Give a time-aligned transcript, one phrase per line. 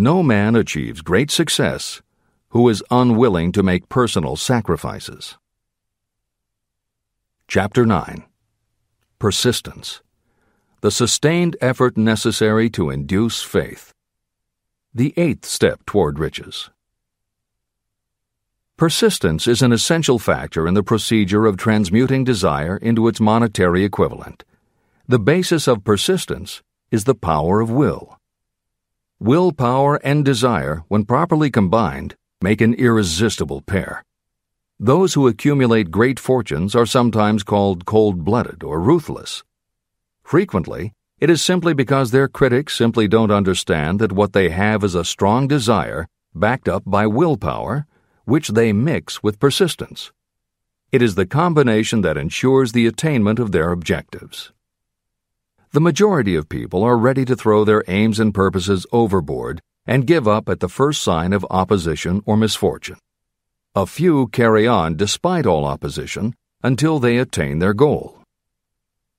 [0.00, 2.02] No man achieves great success
[2.50, 5.36] who is unwilling to make personal sacrifices.
[7.48, 8.22] Chapter 9
[9.18, 10.00] Persistence
[10.82, 13.92] The sustained effort necessary to induce faith.
[14.94, 16.70] The eighth step toward riches.
[18.76, 24.44] Persistence is an essential factor in the procedure of transmuting desire into its monetary equivalent.
[25.08, 26.62] The basis of persistence
[26.92, 28.17] is the power of will.
[29.20, 34.04] Willpower and desire, when properly combined, make an irresistible pair.
[34.78, 39.42] Those who accumulate great fortunes are sometimes called cold blooded or ruthless.
[40.22, 44.94] Frequently, it is simply because their critics simply don't understand that what they have is
[44.94, 47.88] a strong desire, backed up by willpower,
[48.24, 50.12] which they mix with persistence.
[50.92, 54.52] It is the combination that ensures the attainment of their objectives.
[55.72, 60.26] The majority of people are ready to throw their aims and purposes overboard and give
[60.26, 62.98] up at the first sign of opposition or misfortune.
[63.74, 68.22] A few carry on despite all opposition until they attain their goal.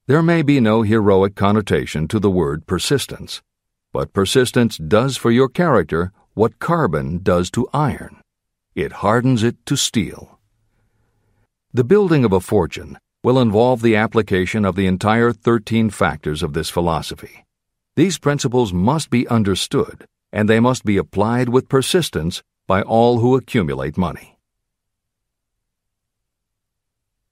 [0.08, 3.42] There may be no heroic connotation to the word persistence,
[3.94, 8.20] but persistence does for your character what carbon does to iron
[8.76, 10.40] it hardens it to steel.
[11.74, 16.54] The building of a fortune will involve the application of the entire 13 factors of
[16.54, 17.46] this philosophy.
[17.96, 23.36] These principles must be understood, and they must be applied with persistence by all who
[23.36, 24.38] accumulate money.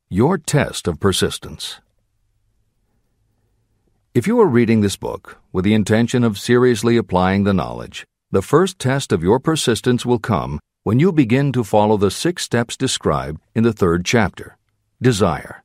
[0.10, 1.80] Your test of persistence.
[4.14, 8.42] If you are reading this book with the intention of seriously applying the knowledge, the
[8.42, 12.76] first test of your persistence will come when you begin to follow the six steps
[12.76, 14.58] described in the third chapter
[15.02, 15.64] desire.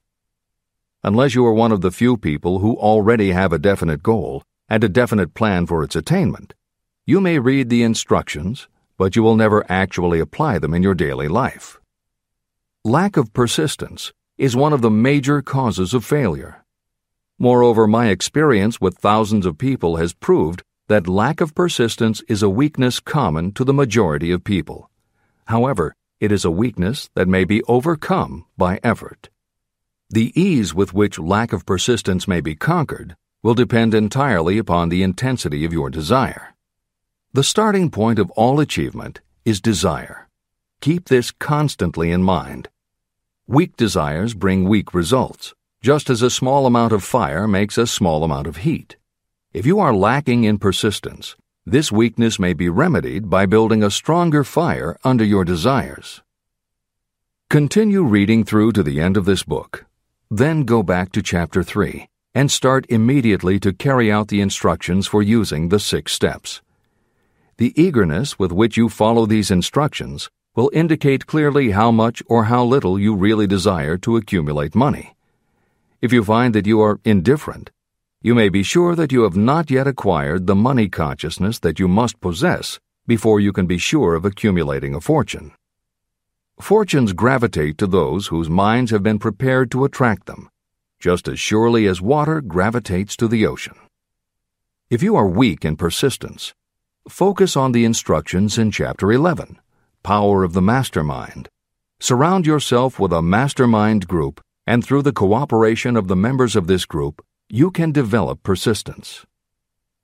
[1.05, 4.85] Unless you are one of the few people who already have a definite goal and
[4.85, 6.55] a definite plan for its attainment,
[7.05, 11.27] you may read the instructions, but you will never actually apply them in your daily
[11.27, 11.81] life.
[12.85, 16.65] Lack of persistence is one of the major causes of failure.
[17.37, 22.49] Moreover, my experience with thousands of people has proved that lack of persistence is a
[22.49, 24.89] weakness common to the majority of people.
[25.47, 29.31] However, it is a weakness that may be overcome by effort.
[30.13, 35.03] The ease with which lack of persistence may be conquered will depend entirely upon the
[35.03, 36.55] intensity of your desire.
[37.33, 40.29] The starting point of all achievement is desire.
[40.83, 42.69] Keep this constantly in mind.
[43.47, 48.23] Weak desires bring weak results, just as a small amount of fire makes a small
[48.23, 48.97] amount of heat.
[49.55, 54.45] If you are lacking in persistence, this weakness may be remedied by building a stronger
[54.45, 56.21] fire under your desires.
[57.49, 59.87] Continue reading through to the end of this book.
[60.35, 65.21] Then go back to Chapter 3 and start immediately to carry out the instructions for
[65.21, 66.63] using the six steps.
[67.59, 72.65] The eagerness with which you follow these instructions will indicate clearly how much or how
[72.65, 75.15] little you really desire to accumulate money.
[76.01, 77.71] If you find that you are indifferent,
[78.23, 81.89] you may be sure that you have not yet acquired the money consciousness that you
[81.89, 85.53] must possess before you can be sure of accumulating a fortune.
[86.63, 90.49] Fortunes gravitate to those whose minds have been prepared to attract them,
[91.01, 93.75] just as surely as water gravitates to the ocean.
[94.89, 96.55] If you are weak in persistence,
[97.09, 99.59] focus on the instructions in Chapter 11
[100.05, 101.49] Power of the Mastermind.
[101.99, 106.87] Surround yourself with a mastermind group, and through the cooperation of the members of this
[106.87, 109.27] group, you can develop persistence.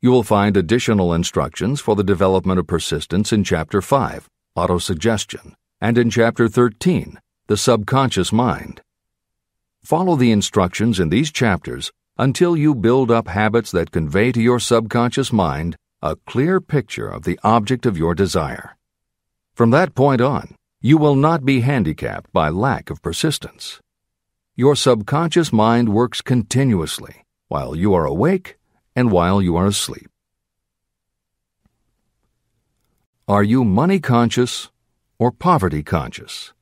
[0.00, 5.96] You will find additional instructions for the development of persistence in Chapter 5, Autosuggestion, and
[5.96, 8.82] in Chapter 13, The Subconscious Mind.
[9.82, 14.58] Follow the instructions in these chapters until you build up habits that convey to your
[14.58, 18.76] subconscious mind a clear picture of the object of your desire.
[19.54, 23.80] From that point on, you will not be handicapped by lack of persistence.
[24.56, 28.58] Your subconscious mind works continuously while you are awake
[28.96, 30.10] and while you are asleep.
[33.28, 34.70] Are you money conscious
[35.19, 36.53] or poverty conscious?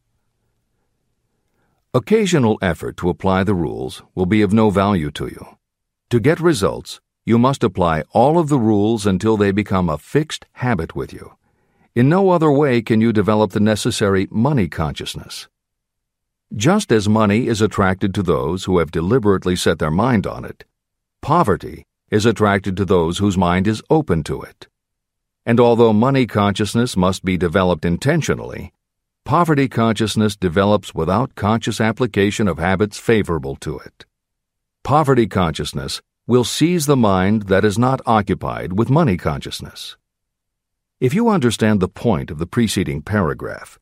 [1.94, 5.46] Occasional effort to apply the rules will be of no value to you.
[6.10, 10.46] To get results, you must apply all of the rules until they become a fixed
[10.52, 11.36] habit with you.
[11.94, 15.48] In no other way can you develop the necessary money consciousness.
[16.54, 20.64] Just as money is attracted to those who have deliberately set their mind on it,
[21.26, 24.68] Poverty is attracted to those whose mind is open to it.
[25.46, 28.72] And although money consciousness must be developed intentionally,
[29.24, 34.04] poverty consciousness develops without conscious application of habits favorable to it.
[34.82, 39.96] Poverty consciousness will seize the mind that is not occupied with money consciousness.
[40.98, 43.78] If you understand the point of the preceding paragraph,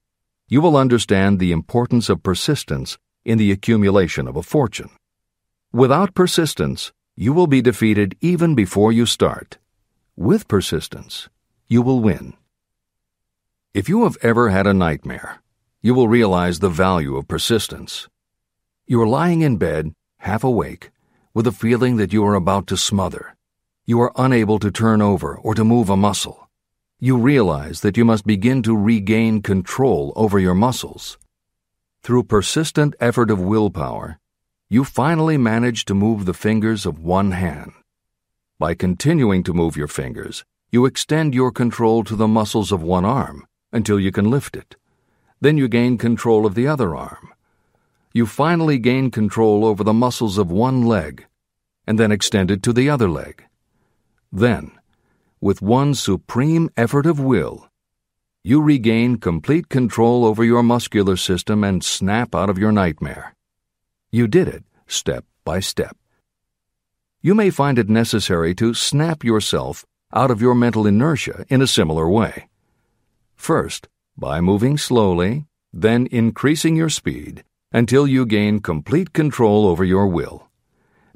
[0.48, 4.90] you will understand the importance of persistence in the accumulation of a fortune.
[5.72, 9.56] Without persistence, you will be defeated even before you start.
[10.16, 11.30] With persistence,
[11.68, 12.34] you will win.
[13.72, 15.42] If you have ever had a nightmare,
[15.80, 18.08] you will realize the value of persistence.
[18.86, 20.90] You are lying in bed, half awake,
[21.32, 23.34] with a feeling that you are about to smother.
[23.86, 26.48] You are unable to turn over or to move a muscle.
[27.00, 31.18] You realize that you must begin to regain control over your muscles.
[32.02, 34.18] Through persistent effort of willpower,
[34.68, 37.72] you finally manage to move the fingers of one hand.
[38.58, 40.44] By continuing to move your fingers,
[40.74, 44.74] you extend your control to the muscles of one arm until you can lift it.
[45.40, 47.32] Then you gain control of the other arm.
[48.12, 51.26] You finally gain control over the muscles of one leg,
[51.86, 53.44] and then extend it to the other leg.
[54.32, 54.72] Then,
[55.40, 57.68] with one supreme effort of will,
[58.42, 63.36] you regain complete control over your muscular system and snap out of your nightmare.
[64.10, 65.96] You did it step by step.
[67.22, 71.66] You may find it necessary to snap yourself out of your mental inertia in a
[71.66, 72.48] similar way.
[73.34, 80.06] First, by moving slowly, then increasing your speed until you gain complete control over your
[80.06, 80.48] will.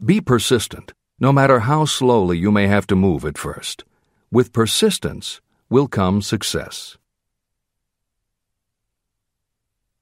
[0.04, 3.84] Be persistent, no matter how slowly you may have to move at first.
[4.32, 5.40] With persistence
[5.70, 6.98] will come success.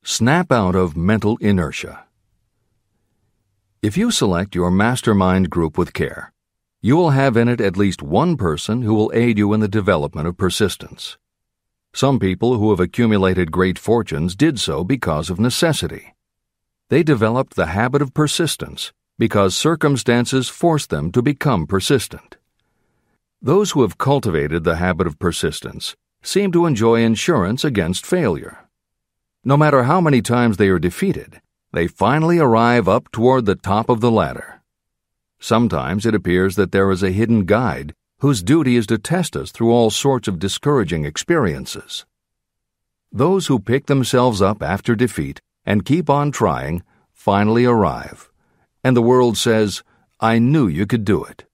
[0.03, 2.05] Snap out of mental inertia.
[3.83, 6.33] If you select your mastermind group with care,
[6.87, 9.67] you will have in it at least one person who will aid you in the
[9.67, 11.19] development of persistence.
[11.93, 16.15] Some people who have accumulated great fortunes did so because of necessity.
[16.89, 22.37] They developed the habit of persistence because circumstances forced them to become persistent.
[23.43, 28.59] Those who have cultivated the habit of persistence seem to enjoy insurance against failure.
[29.43, 31.41] No matter how many times they are defeated,
[31.73, 34.56] they finally arrive up toward the top of the ladder.
[35.39, 39.51] Sometimes it appears that there is a hidden guide whose duty is to test us
[39.51, 42.07] through all sorts of discouraging experiences.
[43.13, 48.31] Those who pick themselves up after defeat and keep on trying finally arrive,
[48.83, 49.83] and the world says,
[50.21, 51.45] I knew you could do it.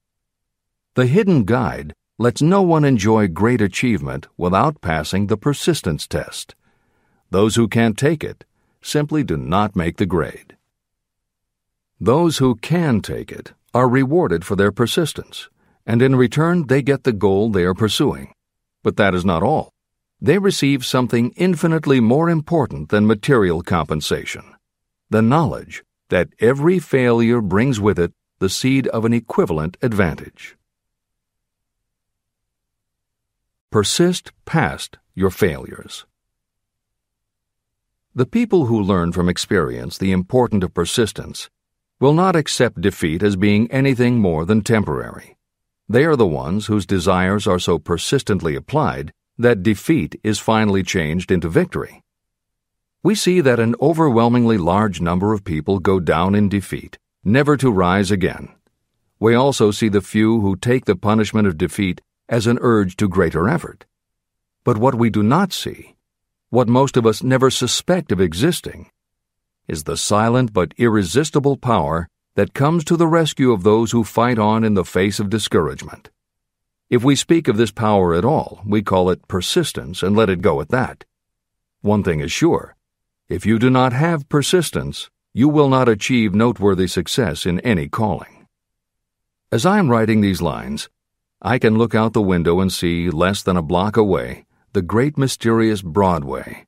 [0.94, 6.54] The hidden guide lets no one enjoy great achievement without passing the persistence test.
[7.30, 8.44] Those who can't take it
[8.82, 10.56] simply do not make the grade.
[12.00, 15.48] Those who can take it are rewarded for their persistence,
[15.86, 18.32] and in return they get the goal they are pursuing.
[18.82, 19.72] But that is not all.
[20.20, 24.54] They receive something infinitely more important than material compensation
[25.12, 30.56] the knowledge that every failure brings with it the seed of an equivalent advantage.
[33.70, 36.06] Persist past your failures.
[38.14, 41.50] The people who learn from experience the importance of persistence
[42.02, 45.36] will not accept defeat as being anything more than temporary.
[45.88, 51.30] They are the ones whose desires are so persistently applied that defeat is finally changed
[51.30, 52.02] into victory.
[53.04, 57.70] We see that an overwhelmingly large number of people go down in defeat, never to
[57.70, 58.48] rise again.
[59.20, 63.08] We also see the few who take the punishment of defeat as an urge to
[63.08, 63.84] greater effort.
[64.64, 65.94] But what we do not see
[66.50, 68.90] what most of us never suspect of existing,
[69.68, 74.38] is the silent but irresistible power that comes to the rescue of those who fight
[74.38, 76.10] on in the face of discouragement.
[76.88, 80.42] If we speak of this power at all, we call it persistence and let it
[80.42, 81.04] go at that.
[81.80, 82.76] One thing is sure
[83.28, 88.46] if you do not have persistence, you will not achieve noteworthy success in any calling.
[89.50, 90.90] As I am writing these lines,
[91.40, 95.16] I can look out the window and see, less than a block away, the great
[95.16, 96.66] mysterious Broadway,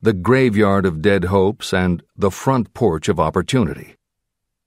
[0.00, 3.96] the graveyard of dead hopes, and the front porch of opportunity.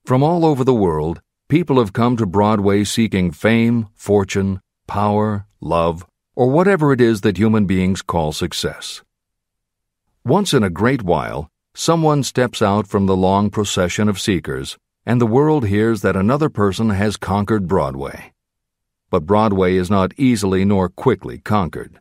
[0.06, 6.06] From all over the world, people have come to Broadway seeking fame, fortune, power, love,
[6.36, 9.04] or whatever it is that human beings call success.
[10.26, 15.22] Once in a great while, someone steps out from the long procession of seekers, and
[15.22, 18.34] the world hears that another person has conquered Broadway.
[19.10, 22.00] But Broadway is not easily nor quickly conquered.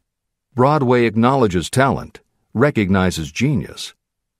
[0.55, 2.21] Broadway acknowledges talent,
[2.59, 3.95] recognizes genius,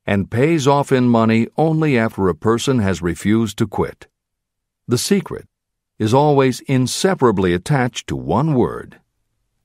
[0.04, 4.06] and pays off in money only after a person has refused to quit.
[4.87, 5.46] The secret
[5.98, 9.00] is always inseparably attached to one word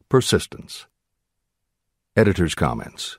[0.10, 0.86] persistence.
[2.16, 3.18] Editor's comments.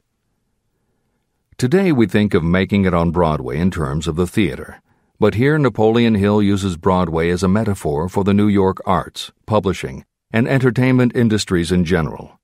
[1.56, 4.80] Today we think of making it on Broadway in terms of the theater,
[5.18, 10.04] but here Napoleon Hill uses Broadway as a metaphor for the New York arts, publishing,
[10.32, 12.38] and entertainment industries in general.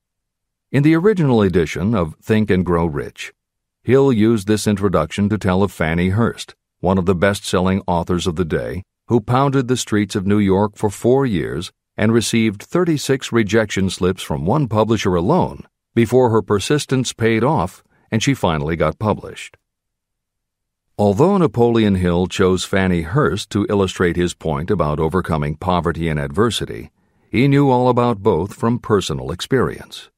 [0.72, 3.32] In the original edition of Think and Grow Rich,
[3.82, 8.28] Hill used this introduction to tell of Fannie Hurst, one of the best selling authors
[8.28, 12.62] of the day, who pounded the streets of New York for four years and received
[12.62, 15.64] 36 rejection slips from one publisher alone
[15.96, 19.56] before her persistence paid off and she finally got published.
[20.96, 26.92] Although Napoleon Hill chose Fannie Hurst to illustrate his point about overcoming poverty and adversity,
[27.28, 30.10] he knew all about both from personal experience.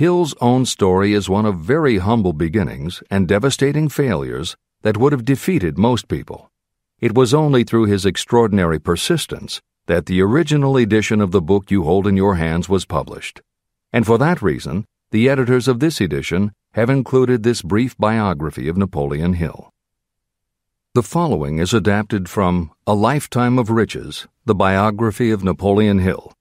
[0.00, 5.26] Hill's own story is one of very humble beginnings and devastating failures that would have
[5.26, 6.50] defeated most people.
[7.00, 11.82] It was only through his extraordinary persistence that the original edition of the book you
[11.82, 13.42] hold in your hands was published.
[13.92, 18.78] And for that reason, the editors of this edition have included this brief biography of
[18.78, 19.68] Napoleon Hill.
[20.94, 26.32] The following is adapted from A Lifetime of Riches, the biography of Napoleon Hill,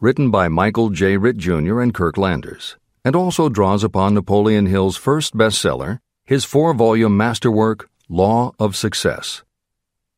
[0.00, 1.16] written by Michael J.
[1.16, 1.80] Ritt Jr.
[1.80, 7.88] and Kirk Landers, and also draws upon Napoleon Hill's first bestseller, his four volume masterwork,
[8.08, 9.42] Law of Success.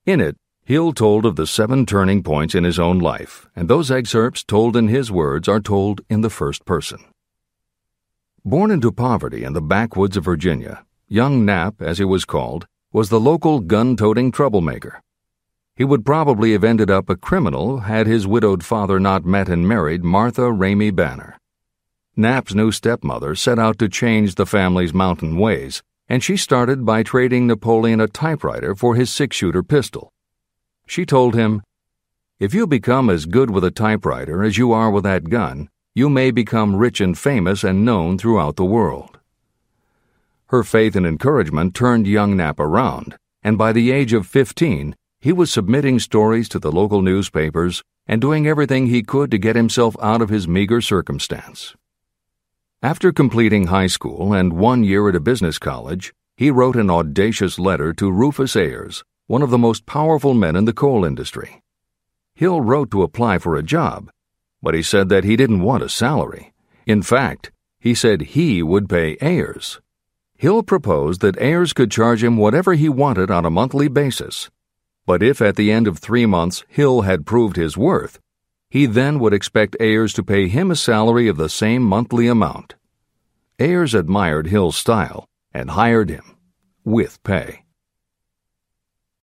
[0.05, 3.90] In it, Hill told of the seven turning points in his own life, and those
[3.90, 6.99] excerpts told in his words are told in the first person.
[8.45, 13.09] Born into poverty in the backwoods of Virginia, young Nap, as he was called, was
[13.09, 15.00] the local gun toting troublemaker.
[15.76, 19.69] He would probably have ended up a criminal had his widowed father not met and
[19.69, 21.38] married Martha Ramey Banner.
[22.19, 27.03] Nap's new stepmother set out to change the family's mountain ways, and she started by
[27.03, 30.15] trading Napoleon a typewriter for his six shooter pistol.
[30.87, 31.63] She told him,
[32.41, 36.09] If you become as good with a typewriter as you are with that gun, you
[36.09, 39.19] may become rich and famous and known throughout the world.
[40.47, 45.33] Her faith and encouragement turned young Nap around, and by the age of 15, he
[45.35, 49.95] was submitting stories to the local newspapers and doing everything he could to get himself
[50.01, 51.75] out of his meager circumstance.
[52.87, 57.59] After completing high school and one year at a business college, he wrote an audacious
[57.59, 61.62] letter to Rufus Ayers, one of the most powerful men in the coal industry.
[62.37, 64.09] Hill wrote to apply for a job,
[64.62, 66.55] but he said that he didn't want a salary.
[66.87, 67.50] In fact,
[67.81, 69.81] he said he would pay Ayers.
[70.37, 74.49] Hill proposed that Ayers could charge him whatever he wanted on a monthly basis.
[75.07, 78.21] But if at the end of three months Hill had proved his worth,
[78.71, 82.75] he then would expect Ayers to pay him a salary of the same monthly amount.
[83.59, 86.37] Ayers admired Hill's style and hired him
[86.85, 87.65] with pay.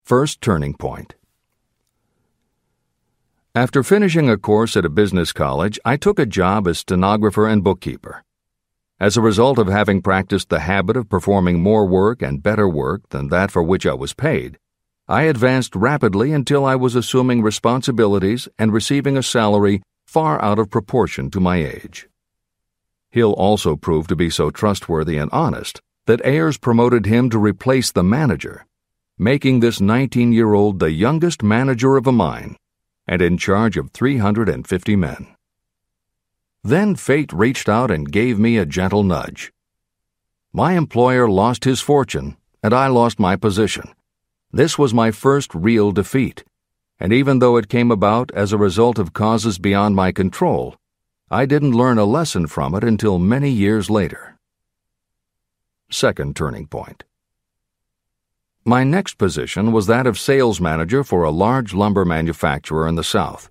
[0.05, 1.15] First Turning Point
[3.53, 7.65] after finishing a course at a business college, I took a job as stenographer and
[7.65, 8.23] bookkeeper.
[9.01, 13.09] As a result of having practiced the habit of performing more work and better work
[13.09, 14.59] than that for which I was paid,
[15.11, 20.71] I advanced rapidly until I was assuming responsibilities and receiving a salary far out of
[20.71, 22.09] proportion to my age.
[23.11, 27.91] Hill also proved to be so trustworthy and honest that Ayers promoted him to replace
[27.91, 28.67] the manager,
[29.19, 32.57] making this 19 year old the youngest manager of a mine
[33.09, 35.35] and in charge of 350 men.
[36.63, 39.53] Then fate reached out and gave me a gentle nudge.
[40.53, 43.93] My employer lost his fortune, and I lost my position.
[44.53, 46.45] This was my first real defeat,
[46.99, 50.75] and even though it came about as a result of causes beyond my control,
[51.31, 54.39] I didn't learn a lesson from it until many years later.
[55.89, 57.05] Second turning point.
[58.65, 63.05] My next position was that of sales manager for a large lumber manufacturer in the
[63.05, 63.51] South.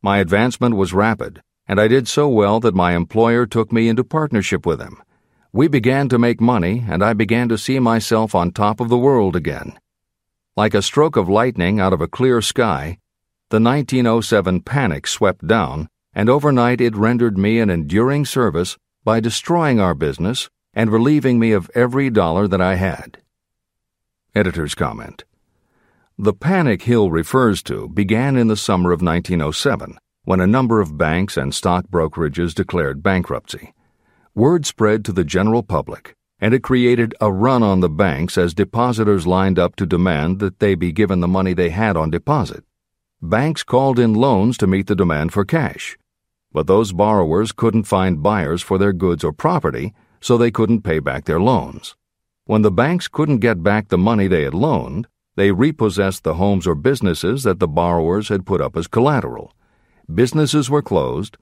[0.00, 4.02] My advancement was rapid, and I did so well that my employer took me into
[4.02, 5.02] partnership with him.
[5.52, 8.98] We began to make money, and I began to see myself on top of the
[8.98, 9.78] world again.
[10.58, 12.98] Like a stroke of lightning out of a clear sky,
[13.48, 19.78] the 1907 panic swept down, and overnight it rendered me an enduring service by destroying
[19.78, 23.18] our business and relieving me of every dollar that I had.
[24.34, 25.22] Editor's comment.
[26.18, 30.98] The panic Hill refers to began in the summer of 1907 when a number of
[30.98, 33.74] banks and stock brokerages declared bankruptcy.
[34.34, 38.54] Word spread to the general public, and it created a run on the banks as
[38.54, 42.64] depositors lined up to demand that they be given the money they had on deposit.
[43.20, 45.98] Banks called in loans to meet the demand for cash.
[46.52, 51.00] But those borrowers couldn't find buyers for their goods or property, so they couldn't pay
[51.00, 51.96] back their loans.
[52.44, 56.66] When the banks couldn't get back the money they had loaned, they repossessed the homes
[56.66, 59.52] or businesses that the borrowers had put up as collateral.
[60.12, 61.36] Businesses were closed,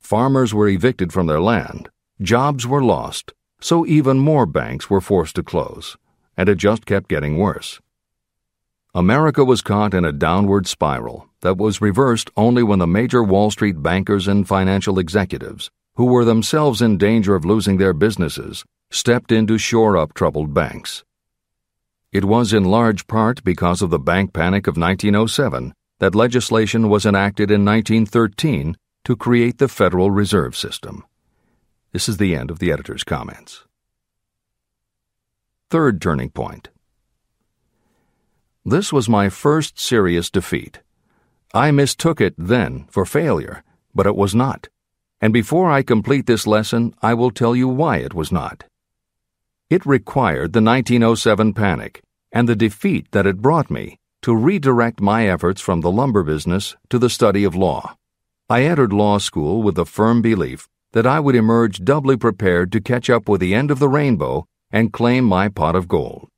[0.00, 1.90] farmers were evicted from their land,
[2.20, 5.96] jobs were lost, so even more banks were forced to close,
[6.36, 7.80] and it just kept getting worse.
[8.94, 13.50] America was caught in a downward spiral that was reversed only when the major Wall
[13.50, 19.32] Street bankers and financial executives who were themselves in danger of losing their businesses, stepped
[19.32, 21.04] in to shore up troubled banks.
[22.12, 27.04] It was in large part because of the bank panic of 1907 that legislation was
[27.04, 31.04] enacted in 1913 to create the Federal Reserve System.
[31.92, 33.64] This is the end of the editor's comments.
[35.70, 36.68] Third turning point.
[38.64, 40.80] This was my first serious defeat.
[41.54, 43.62] I mistook it then for failure,
[43.94, 44.68] but it was not.
[45.22, 48.64] And before I complete this lesson, I will tell you why it was not.
[49.70, 55.26] It required the 1907 panic and the defeat that it brought me to redirect my
[55.26, 57.96] efforts from the lumber business to the study of law.
[58.50, 60.68] I entered law school with the firm belief
[60.98, 64.48] that I would emerge doubly prepared to catch up with the end of the rainbow
[64.72, 66.28] and claim my pot of gold.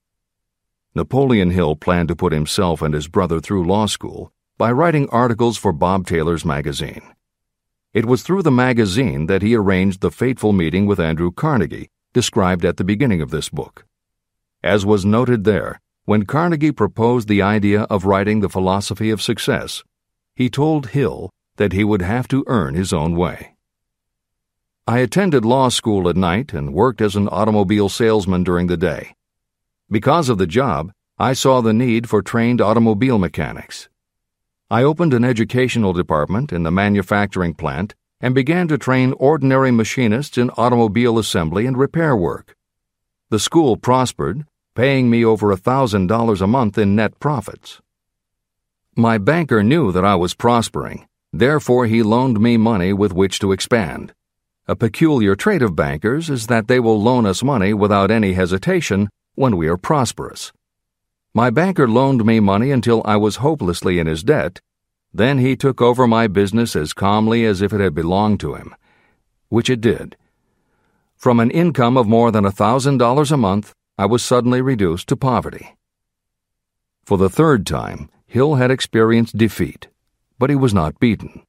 [0.94, 5.56] Napoleon Hill planned to put himself and his brother through law school by writing articles
[5.56, 7.00] for Bob Taylor's magazine.
[7.94, 12.66] It was through the magazine that he arranged the fateful meeting with Andrew Carnegie described
[12.66, 13.86] at the beginning of this book.
[14.62, 19.82] As was noted there, when Carnegie proposed the idea of writing the philosophy of success,
[20.34, 23.54] he told Hill that he would have to earn his own way.
[24.90, 29.14] I attended law school at night and worked as an automobile salesman during the day.
[29.88, 33.88] Because of the job, I saw the need for trained automobile mechanics.
[34.68, 40.36] I opened an educational department in the manufacturing plant and began to train ordinary machinists
[40.36, 42.56] in automobile assembly and repair work.
[43.28, 44.44] The school prospered,
[44.74, 47.80] paying me over a $1,000 a month in net profits.
[48.96, 53.52] My banker knew that I was prospering, therefore, he loaned me money with which to
[53.52, 54.14] expand.
[54.66, 59.08] A peculiar trait of bankers is that they will loan us money without any hesitation
[59.34, 60.52] when we are prosperous.
[61.34, 64.60] My banker loaned me money until I was hopelessly in his debt
[65.12, 68.74] then he took over my business as calmly as if it had belonged to him,
[69.48, 70.16] which it did.
[71.16, 75.08] From an income of more than a thousand dollars a month, I was suddenly reduced
[75.08, 75.76] to poverty.
[77.04, 79.88] For the third time, Hill had experienced defeat,
[80.38, 81.42] but he was not beaten.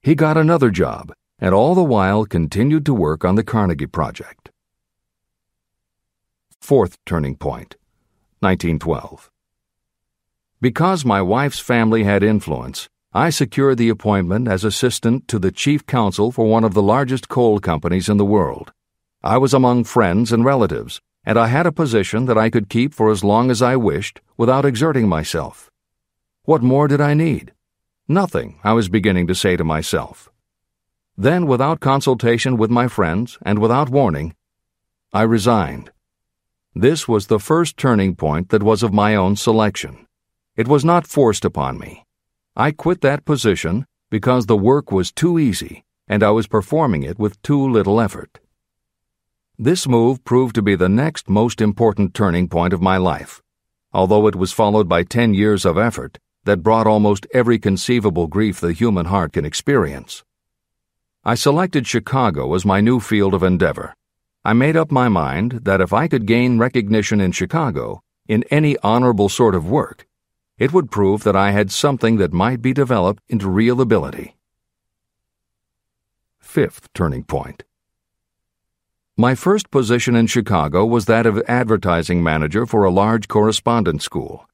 [0.00, 4.50] He got another job, and all the while continued to work on the Carnegie Project.
[6.60, 7.76] Fourth turning point
[8.40, 9.30] 1912.
[10.60, 15.86] Because my wife's family had influence, I secured the appointment as assistant to the chief
[15.86, 18.72] counsel for one of the largest coal companies in the world.
[19.22, 22.92] I was among friends and relatives, and I had a position that I could keep
[22.92, 25.70] for as long as I wished without exerting myself.
[26.42, 27.52] What more did I need?
[28.08, 30.30] Nothing, I was beginning to say to myself.
[31.20, 34.36] Then, without consultation with my friends and without warning,
[35.12, 35.90] I resigned.
[36.76, 40.06] This was the first turning point that was of my own selection.
[40.54, 42.06] It was not forced upon me.
[42.54, 47.18] I quit that position because the work was too easy and I was performing it
[47.18, 48.38] with too little effort.
[49.58, 53.42] This move proved to be the next most important turning point of my life,
[53.92, 58.60] although it was followed by 10 years of effort that brought almost every conceivable grief
[58.60, 60.22] the human heart can experience.
[61.28, 63.94] I selected Chicago as my new field of endeavor.
[64.46, 68.78] I made up my mind that if I could gain recognition in Chicago, in any
[68.78, 70.06] honorable sort of work,
[70.56, 74.36] it would prove that I had something that might be developed into real ability.
[76.38, 77.62] Fifth turning point.
[79.14, 84.48] My first position in Chicago was that of advertising manager for a large correspondence school.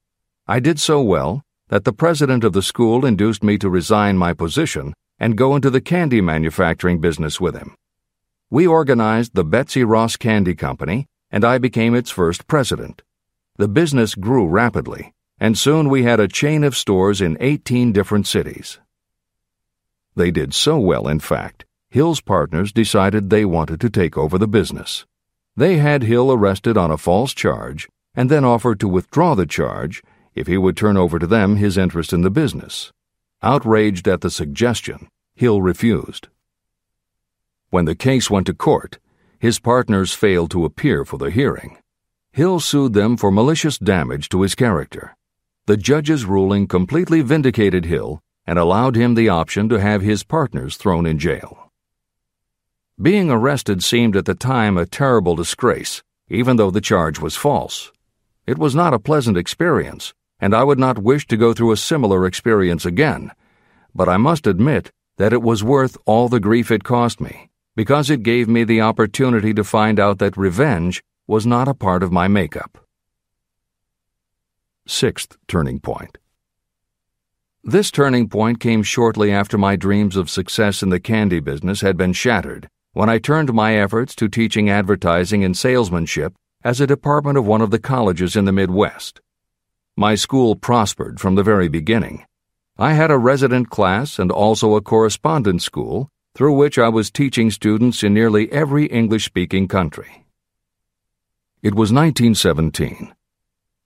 [0.45, 4.33] I did so well that the president of the school induced me to resign my
[4.33, 7.75] position and go into the candy manufacturing business with him.
[8.49, 13.01] We organized the Betsy Ross Candy Company, and I became its first president.
[13.57, 18.27] The business grew rapidly, and soon we had a chain of stores in 18 different
[18.27, 18.79] cities.
[20.15, 24.47] They did so well, in fact, Hill's partners decided they wanted to take over the
[24.47, 25.05] business.
[25.55, 30.03] They had Hill arrested on a false charge and then offered to withdraw the charge
[30.33, 32.91] if he would turn over to them his interest in the business.
[33.45, 36.29] Outraged at the suggestion, Hill refused.
[37.69, 38.97] When the case went to court,
[39.37, 41.77] his partners failed to appear for the hearing.
[42.31, 45.15] Hill sued them for malicious damage to his character.
[45.67, 50.75] The judge's ruling completely vindicated Hill and allowed him the option to have his partners
[50.75, 51.71] thrown in jail.
[52.99, 57.91] Being arrested seemed at the time a terrible disgrace, even though the charge was false.
[58.47, 61.77] It was not a pleasant experience, and I would not wish to go through a
[61.77, 63.31] similar experience again,
[63.93, 68.09] but I must admit that it was worth all the grief it cost me, because
[68.09, 72.11] it gave me the opportunity to find out that revenge was not a part of
[72.11, 72.77] my makeup
[74.87, 76.19] sixth turning point.
[77.63, 81.97] This turning point came shortly after my dreams of success in the candy business had
[81.97, 87.37] been shattered when I turned my efforts to teaching advertising and salesmanship as a department
[87.37, 89.21] of one of the colleges in the Midwest.
[89.97, 92.25] My school prospered from the very beginning.
[92.77, 97.49] I had a resident class and also a correspondence school through which I was teaching
[97.49, 100.25] students in nearly every English speaking country.
[101.63, 103.15] It was 1917,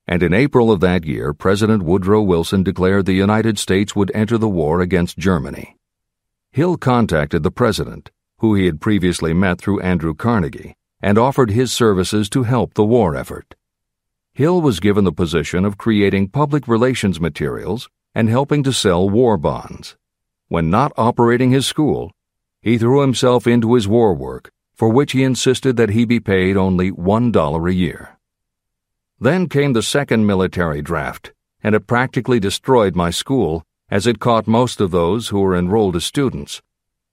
[0.08, 4.40] and in April of that year, President Woodrow Wilson declared the United States would enter
[4.40, 5.78] the war against Germany.
[6.52, 11.72] Hill contacted the president, who he had previously met through Andrew Carnegie, and offered his
[11.72, 13.54] services to help the war effort.
[14.40, 19.36] Hill was given the position of creating public relations materials and helping to sell war
[19.36, 19.98] bonds.
[20.48, 22.14] When not operating his school,
[22.62, 26.56] he threw himself into his war work, for which he insisted that he be paid
[26.56, 28.18] only $1 a year.
[29.20, 34.48] Then came the second military draft, and it practically destroyed my school as it caught
[34.48, 36.62] most of those who were enrolled as students.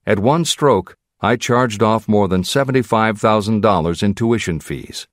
[0.05, 5.09] At one stroke, I charged off more than $75,000 in tuition fees.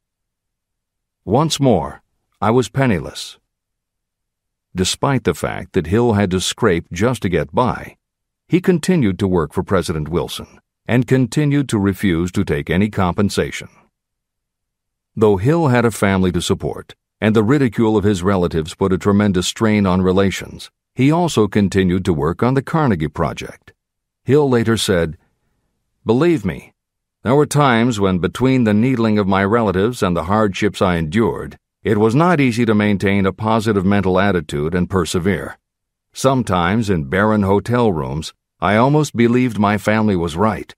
[1.25, 2.04] Once more,
[2.45, 3.39] I was penniless.
[4.77, 7.97] Despite the fact that Hill had to scrape just to get by,
[8.49, 13.71] he continued to work for President Wilson and continued to refuse to take any compensation.
[15.17, 18.99] Though Hill had a family to support, and the ridicule of his relatives put a
[18.99, 23.73] tremendous strain on relations, he also continued to work on the Carnegie Project.
[24.23, 25.17] Hill later said,
[26.05, 26.75] Believe me,
[27.23, 31.59] there were times when, between the needling of my relatives and the hardships I endured,
[31.85, 35.59] it was not easy to maintain a positive mental attitude and persevere.
[36.13, 40.75] Sometimes, in barren hotel rooms, I almost believed my family was right.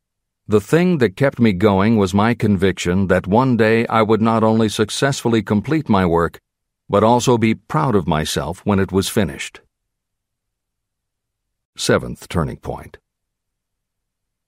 [0.48, 4.44] The thing that kept me going was my conviction that one day I would not
[4.44, 6.40] only successfully complete my work,
[6.88, 9.60] but also be proud of myself when it was finished.
[11.76, 12.98] Seventh Turning Point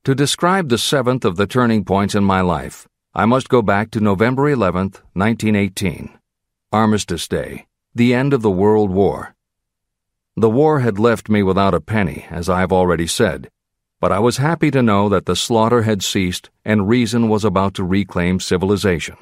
[0.08, 3.90] to describe the seventh of the turning points in my life, I must go back
[3.90, 6.17] to November 11, 1918.
[6.70, 9.34] Armistice Day, the end of the World War.
[10.36, 13.50] The war had left me without a penny, as I have already said,
[14.02, 17.72] but I was happy to know that the slaughter had ceased and reason was about
[17.74, 19.16] to reclaim civilization.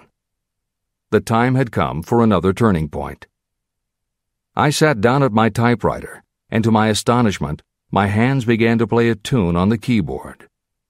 [1.13, 3.29] The time had come for another turning point.
[4.57, 9.09] I sat down at my typewriter, and to my astonishment, my hands began to play
[9.09, 10.49] a tune on the keyboard.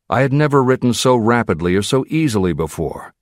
[0.08, 3.12] I had never written so rapidly or so easily before.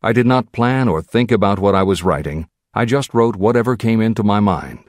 [0.00, 3.76] I did not plan or think about what I was writing, I just wrote whatever
[3.76, 4.80] came into my mind.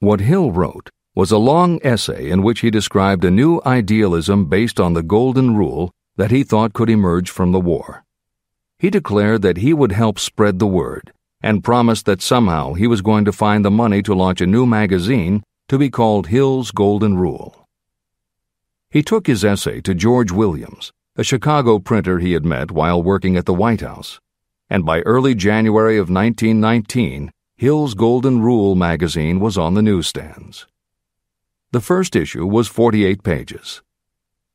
[0.00, 4.78] What Hill wrote was a long essay in which he described a new idealism based
[4.78, 8.04] on the Golden Rule that he thought could emerge from the war.
[8.78, 13.00] He declared that he would help spread the word and promised that somehow he was
[13.00, 17.16] going to find the money to launch a new magazine to be called Hill's Golden
[17.16, 17.66] Rule.
[18.90, 23.36] He took his essay to George Williams, a Chicago printer he had met while working
[23.36, 24.20] at the White House,
[24.70, 30.66] and by early January of 1919, Hill's Golden Rule magazine was on the newsstands.
[31.72, 33.82] The first issue was 48 pages.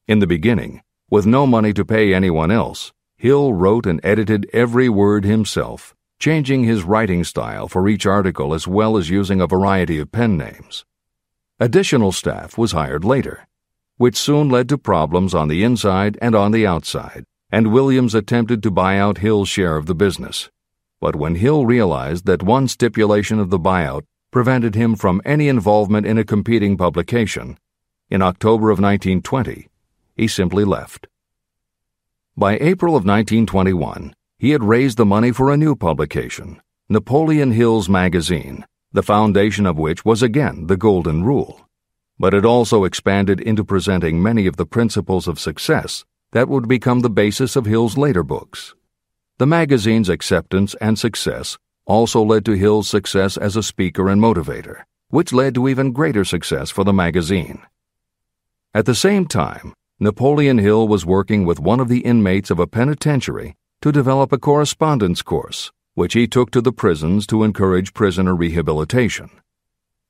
[0.07, 4.89] In the beginning, with no money to pay anyone else, Hill wrote and edited every
[4.89, 9.99] word himself, changing his writing style for each article as well as using a variety
[9.99, 10.85] of pen names.
[11.59, 13.47] Additional staff was hired later
[13.97, 18.61] which soon led to problems on the inside and on the outside, and Williams attempted
[18.61, 20.49] to buy out Hill's share of the business.
[20.99, 26.05] But when Hill realized that one stipulation of the buyout prevented him from any involvement
[26.05, 27.57] in a competing publication,
[28.09, 29.69] in October of 1920,
[30.17, 31.07] he simply left.
[32.35, 37.87] By April of 1921, he had raised the money for a new publication, Napoleon Hill's
[37.87, 41.61] Magazine, the foundation of which was again the Golden Rule
[42.17, 46.99] but it also expanded into presenting many of the principles of success that would become
[46.99, 48.75] the basis of Hill's later books.
[49.37, 54.83] The magazine's acceptance and success also led to Hill's success as a speaker and motivator,
[55.07, 57.61] which led to even greater success for the magazine.
[58.73, 62.67] At the same time, Napoleon Hill was working with one of the inmates of a
[62.67, 68.35] penitentiary to develop a correspondence course, which he took to the prisons to encourage prisoner
[68.35, 69.29] rehabilitation.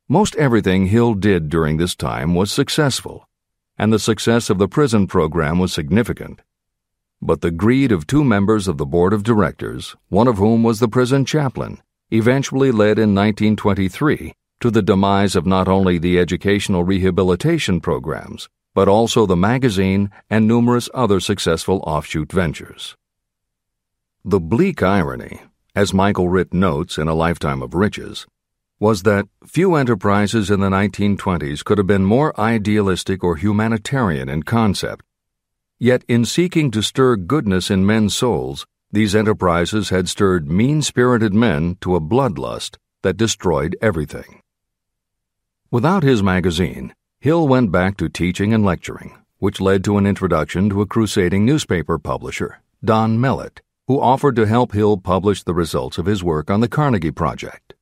[0.09, 3.27] Most everything Hill did during this time was successful,
[3.77, 6.41] and the success of the prison program was significant.
[7.21, 10.79] But the greed of two members of the board of directors, one of whom was
[10.79, 16.83] the prison chaplain, eventually led in 1923 to the demise of not only the educational
[16.83, 22.95] rehabilitation programs, but also the magazine and numerous other successful offshoot ventures.
[24.23, 25.41] The bleak irony,
[25.75, 28.25] as Michael Ritt notes in A Lifetime of Riches,
[28.79, 34.43] was that few enterprises in the 1920s could have been more idealistic or humanitarian in
[34.43, 35.05] concept.
[35.79, 41.33] Yet, in seeking to stir goodness in men's souls, these enterprises had stirred mean spirited
[41.33, 44.41] men to a bloodlust that destroyed everything.
[45.71, 50.69] Without his magazine, Hill went back to teaching and lecturing, which led to an introduction
[50.69, 55.97] to a crusading newspaper publisher, Don Mellett, who offered to help Hill publish the results
[55.97, 57.73] of his work on the Carnegie Project.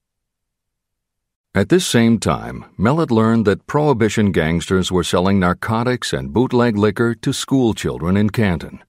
[1.56, 7.14] At this same time, Mellett learned that prohibition gangsters were selling narcotics and bootleg liquor
[7.14, 8.84] to school children in Canton,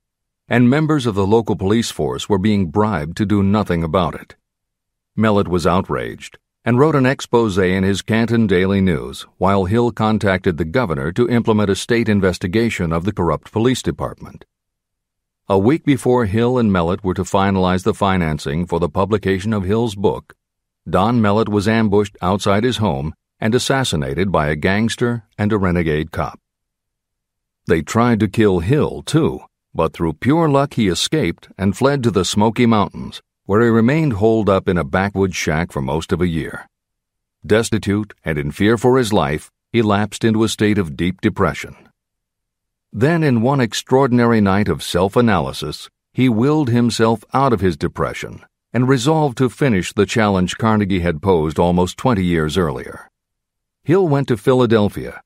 [0.48, 4.36] and members of the local police force were being bribed to do nothing about it.
[5.14, 10.56] Mellett was outraged and wrote an expose in his Canton Daily News while Hill contacted
[10.56, 14.46] the governor to implement a state investigation of the corrupt police department.
[15.50, 19.64] A week before Hill and Mellett were to finalize the financing for the publication of
[19.64, 20.34] Hill's book,
[20.88, 26.10] Don Mellett was ambushed outside his home and assassinated by a gangster and a renegade
[26.10, 26.38] cop.
[27.66, 29.40] They tried to kill Hill, too,
[29.74, 34.14] but through pure luck he escaped and fled to the Smoky Mountains, where he remained
[34.14, 36.68] holed up in a backwoods shack for most of a year.
[37.46, 41.76] Destitute and in fear for his life, he lapsed into a state of deep depression.
[42.92, 48.44] Then, in one extraordinary night of self analysis, he willed himself out of his depression
[48.74, 53.08] and resolved to finish the challenge Carnegie had posed almost 20 years earlier.
[53.84, 55.22] Hill went to Philadelphia,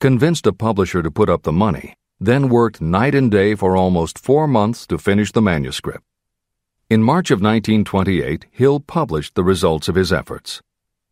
[0.00, 4.18] convinced a publisher to put up the money, then worked night and day for almost
[4.18, 6.04] four months to finish the manuscript.
[6.88, 10.62] In March of 1928, Hill published the results of his efforts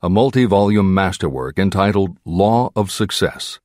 [0.03, 3.61] a multi volume masterwork entitled Law of Success.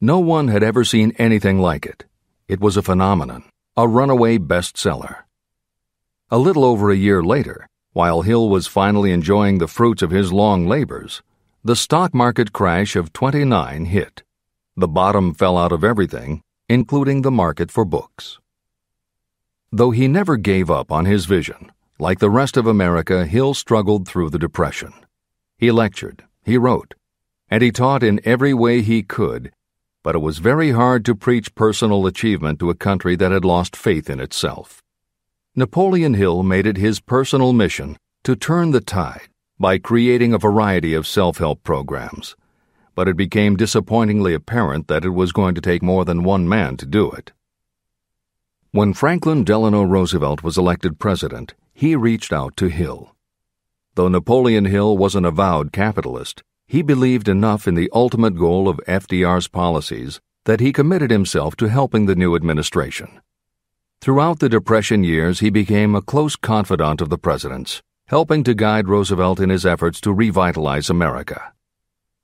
[0.00, 2.04] No one had ever seen anything like it.
[2.46, 3.42] It was a phenomenon,
[3.76, 5.25] a runaway bestseller.
[6.30, 10.32] A little over a year later, while Hill was finally enjoying the fruits of his
[10.32, 11.22] long labors,
[11.62, 14.24] the stock market crash of 29 hit.
[14.76, 18.38] The bottom fell out of everything, including the market for books.
[19.70, 24.08] Though he never gave up on his vision, like the rest of America, Hill struggled
[24.08, 24.92] through the Depression.
[25.58, 26.94] He lectured, he wrote,
[27.48, 29.52] and he taught in every way he could
[30.06, 33.74] but it was very hard to preach personal achievement to a country that had lost
[33.74, 34.80] faith in itself.
[35.58, 40.92] Napoleon Hill made it his personal mission to turn the tide by creating a variety
[40.92, 42.36] of self help programs,
[42.94, 46.76] but it became disappointingly apparent that it was going to take more than one man
[46.76, 47.32] to do it.
[48.72, 53.16] When Franklin Delano Roosevelt was elected president, he reached out to Hill.
[53.94, 58.78] Though Napoleon Hill was an avowed capitalist, he believed enough in the ultimate goal of
[58.86, 63.22] FDR's policies that he committed himself to helping the new administration.
[64.00, 68.88] Throughout the Depression years, he became a close confidant of the president's, helping to guide
[68.88, 71.52] Roosevelt in his efforts to revitalize America.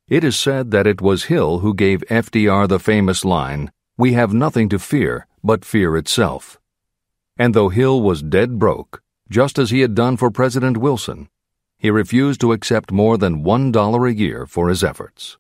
[0.09, 4.33] It is said that it was Hill who gave FDR the famous line, We have
[4.33, 6.59] nothing to fear but fear itself.
[7.37, 11.29] And though Hill was dead broke, just as he had done for President Wilson,
[11.79, 15.39] he refused to accept more than $1 a year for his efforts.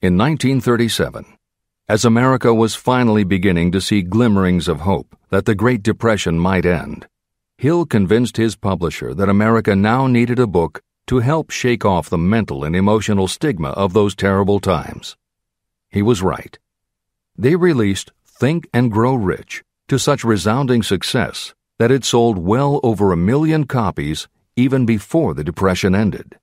[0.00, 1.33] In 1937,
[1.86, 6.64] as America was finally beginning to see glimmerings of hope that the Great Depression might
[6.64, 7.06] end,
[7.58, 12.16] Hill convinced his publisher that America now needed a book to help shake off the
[12.16, 15.16] mental and emotional stigma of those terrible times.
[15.90, 16.58] He was right.
[17.36, 23.12] They released Think and Grow Rich to such resounding success that it sold well over
[23.12, 26.38] a million copies even before the Depression ended.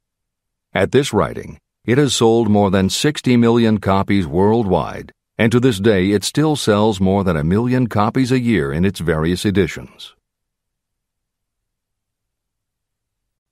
[0.73, 5.79] At this writing, it has sold more than 60 million copies worldwide, and to this
[5.79, 10.13] day it still sells more than a million copies a year in its various editions.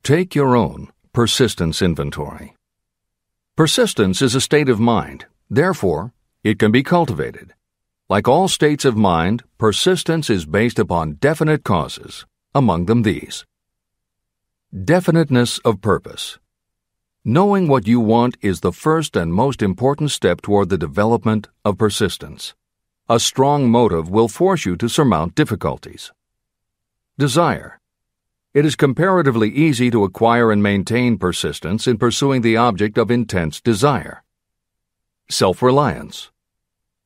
[0.03, 2.55] Take your own persistence inventory.
[3.55, 7.55] Persistence is a state of mind, therefore, it can be cultivated.
[8.07, 12.23] Like all states of mind, persistence is based upon definite causes,
[12.53, 13.45] among them these
[14.71, 16.37] Definiteness of purpose.
[17.31, 21.77] Knowing what you want is the first and most important step toward the development of
[21.77, 22.55] persistence.
[23.07, 26.11] A strong motive will force you to surmount difficulties.
[27.19, 27.77] Desire.
[28.55, 33.61] It is comparatively easy to acquire and maintain persistence in pursuing the object of intense
[33.61, 34.23] desire.
[35.29, 36.31] Self reliance.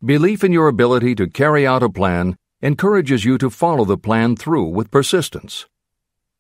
[0.02, 4.38] Belief in your ability to carry out a plan encourages you to follow the plan
[4.38, 5.66] through with persistence.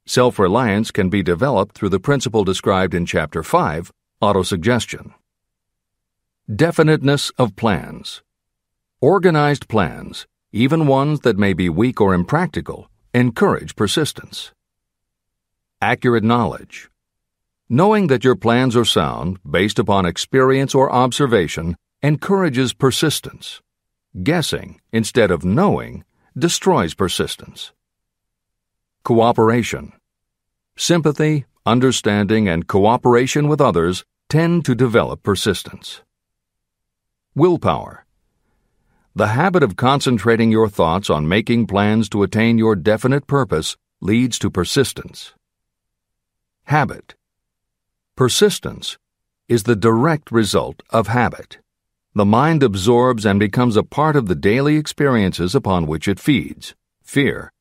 [0.05, 3.89] Self reliance can be developed through the principle described in Chapter 5
[4.21, 5.13] Autosuggestion.
[6.53, 8.21] Definiteness of plans.
[8.99, 14.51] Organized plans, even ones that may be weak or impractical, encourage persistence.
[15.81, 16.89] Accurate knowledge.
[17.69, 23.61] Knowing that your plans are sound, based upon experience or observation, encourages persistence.
[24.21, 26.03] Guessing instead of knowing
[26.37, 27.71] destroys persistence.
[29.03, 29.91] Cooperation.
[30.77, 36.01] Sympathy, understanding, and cooperation with others tend to develop persistence.
[37.35, 38.05] Willpower.
[39.13, 44.39] The habit of concentrating your thoughts on making plans to attain your definite purpose leads
[44.39, 45.33] to persistence.
[46.67, 47.15] Habit.
[48.15, 48.97] Persistence
[49.49, 51.57] is the direct result of habit.
[52.15, 56.73] The mind absorbs and becomes a part of the daily experiences upon which it feeds.
[57.03, 57.52] Fear,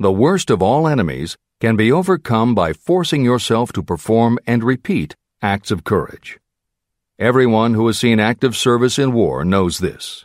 [0.00, 5.14] the worst of all enemies, can be overcome by forcing yourself to perform and repeat
[5.42, 6.38] acts of courage.
[7.18, 10.24] Everyone who has seen active service in war knows this.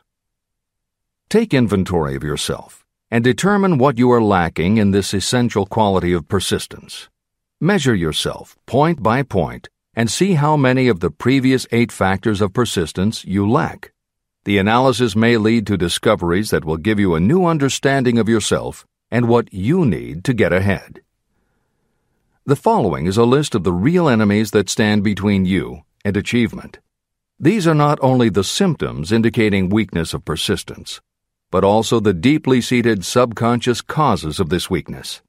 [1.29, 6.29] Take inventory of yourself and determine what you are lacking in this essential quality of
[6.29, 7.09] persistence.
[7.59, 12.53] Measure yourself point by point and see how many of the previous eight factors of
[12.53, 13.91] persistence you lack.
[14.45, 18.85] The analysis may lead to discoveries that will give you a new understanding of yourself
[19.15, 20.99] and what you need to get ahead.
[22.45, 26.80] The following is a list of the real enemies that stand between you and achievement.
[27.39, 30.99] These are not only the symptoms indicating weakness of persistence,
[31.49, 35.21] but also the deeply seated subconscious causes of this weakness.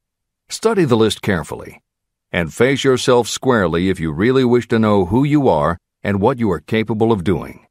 [0.49, 1.81] Study the list carefully
[2.29, 6.39] and face yourself squarely if you really wish to know who you are and what
[6.39, 7.65] you are capable of doing.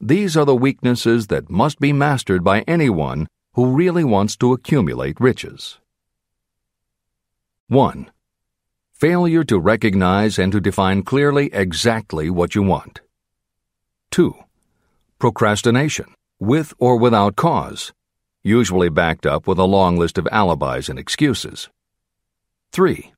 [0.00, 5.20] These are the weaknesses that must be mastered by anyone who really wants to accumulate
[5.20, 5.78] riches.
[7.68, 8.10] 1.
[8.92, 13.00] Failure to recognize and to define clearly exactly what you want.
[14.10, 14.34] 2.
[15.18, 17.92] Procrastination, with or without cause,
[18.42, 21.68] usually backed up with a long list of alibis and excuses.
[22.72, 23.14] 3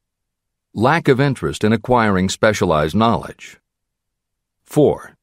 [0.79, 3.59] lack of interest in acquiring specialized knowledge.
[4.67, 5.17] 4.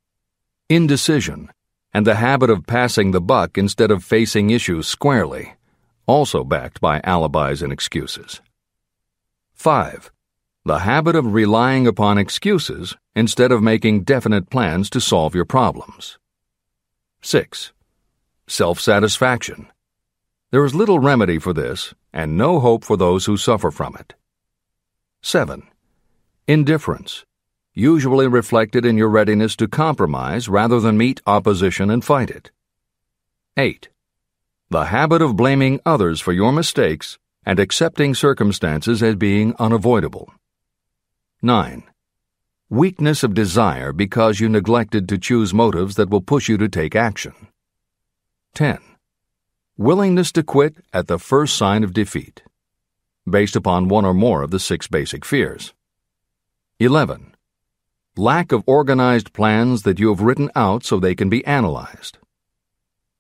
[0.67, 1.51] Indecision
[1.93, 5.53] and the habit of passing the buck instead of facing issues squarely,
[6.05, 8.41] also backed by alibis and excuses.
[9.53, 10.11] 5.
[10.65, 16.17] The habit of relying upon excuses instead of making definite plans to solve your problems.
[17.21, 17.73] 6.
[18.47, 19.67] Self satisfaction.
[20.51, 24.13] There is little remedy for this and no hope for those who suffer from it.
[25.21, 25.63] 7.
[26.47, 27.25] Indifference,
[27.73, 32.51] usually reflected in your readiness to compromise rather than meet opposition and fight it.
[33.57, 33.89] 8.
[34.69, 40.33] The habit of blaming others for your mistakes and accepting circumstances as being unavoidable.
[41.41, 41.83] 9.
[42.69, 46.95] Weakness of desire because you neglected to choose motives that will push you to take
[46.95, 47.33] action.
[48.55, 48.79] 10.
[49.77, 52.43] Willingness to quit at the first sign of defeat
[53.29, 55.73] based upon one or more of the six basic fears.
[56.79, 57.32] 11.
[58.15, 62.19] Lack of organized plans that you have written out so they can be analyzed.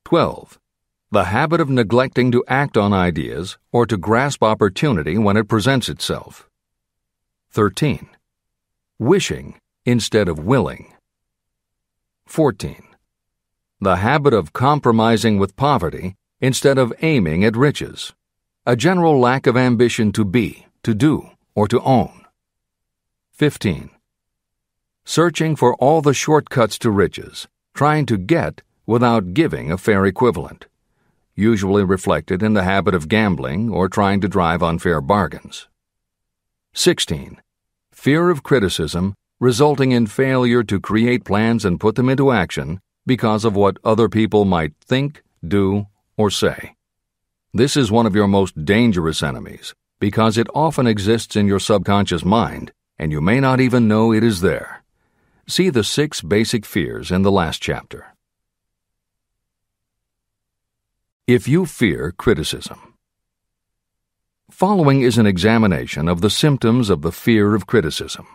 [0.05, 0.59] 12.
[1.11, 5.89] The habit of neglecting to act on ideas or to grasp opportunity when it presents
[5.89, 6.47] itself.
[7.51, 8.07] 13.
[8.99, 10.93] Wishing instead of willing.
[12.27, 12.83] 14.
[13.81, 18.13] The habit of compromising with poverty instead of aiming at riches
[18.65, 22.25] a general lack of ambition to be, to do, or to own.
[23.31, 23.89] 15.
[25.05, 30.65] Searching for all the shortcuts to riches, trying to get without giving a fair equivalent,
[31.35, 35.67] usually reflected in the habit of gambling or trying to drive unfair bargains.
[36.73, 37.41] 16.
[37.91, 43.43] Fear of criticism resulting in failure to create plans and put them into action because
[43.43, 45.85] of what other people might think, do,
[46.15, 46.75] or say.
[47.53, 52.23] This is one of your most dangerous enemies because it often exists in your subconscious
[52.23, 54.82] mind and you may not even know it is there.
[55.47, 58.15] See the six basic fears in the last chapter.
[61.27, 62.95] If you fear criticism,
[64.49, 68.25] following is an examination of the symptoms of the fear of criticism.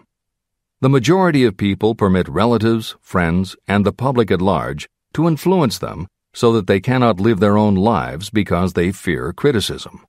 [0.83, 6.09] The majority of people permit relatives, friends, and the public at large to influence them
[6.35, 10.05] so that they cannot live their own lives because they fear criticism.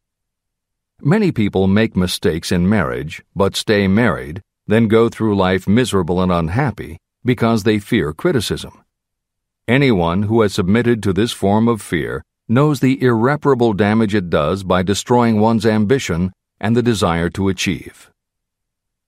[1.02, 6.32] Many people make mistakes in marriage, but stay married, then go through life miserable and
[6.32, 8.84] unhappy because they fear criticism.
[9.68, 14.64] Anyone who has submitted to this form of fear knows the irreparable damage it does
[14.64, 18.12] by destroying one's ambition and the desire to achieve.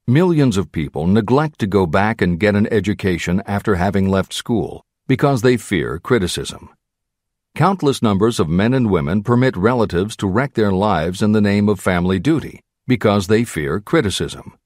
[0.07, 4.83] Millions of people neglect to go back and get an education after having left school
[5.07, 6.69] because they fear criticism.
[7.53, 11.69] Countless numbers of men and women permit relatives to wreck their lives in the name
[11.69, 14.57] of family duty because they fear criticism.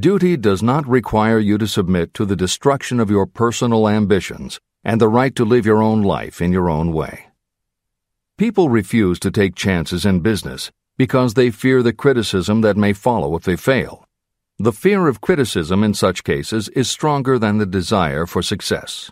[0.00, 4.98] Duty does not require you to submit to the destruction of your personal ambitions and
[4.98, 7.26] the right to live your own life in your own way.
[8.38, 13.36] People refuse to take chances in business because they fear the criticism that may follow
[13.36, 14.06] if they fail.
[14.58, 19.10] The fear of criticism in such cases is stronger than the desire for success.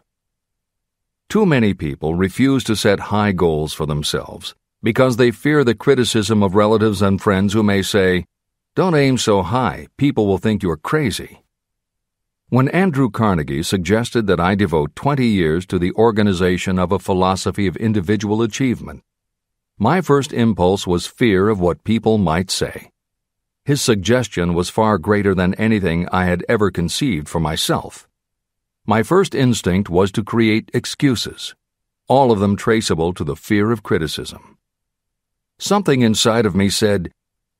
[1.28, 6.42] Too many people refuse to set high goals for themselves because they fear the criticism
[6.42, 8.24] of relatives and friends who may say,
[8.78, 11.42] Don't aim so high, people will think you're crazy.
[12.48, 17.66] When Andrew Carnegie suggested that I devote 20 years to the organization of a philosophy
[17.66, 19.02] of individual achievement,
[19.80, 22.92] my first impulse was fear of what people might say.
[23.64, 28.08] His suggestion was far greater than anything I had ever conceived for myself.
[28.86, 31.56] My first instinct was to create excuses,
[32.06, 34.56] all of them traceable to the fear of criticism.
[35.58, 37.10] Something inside of me said,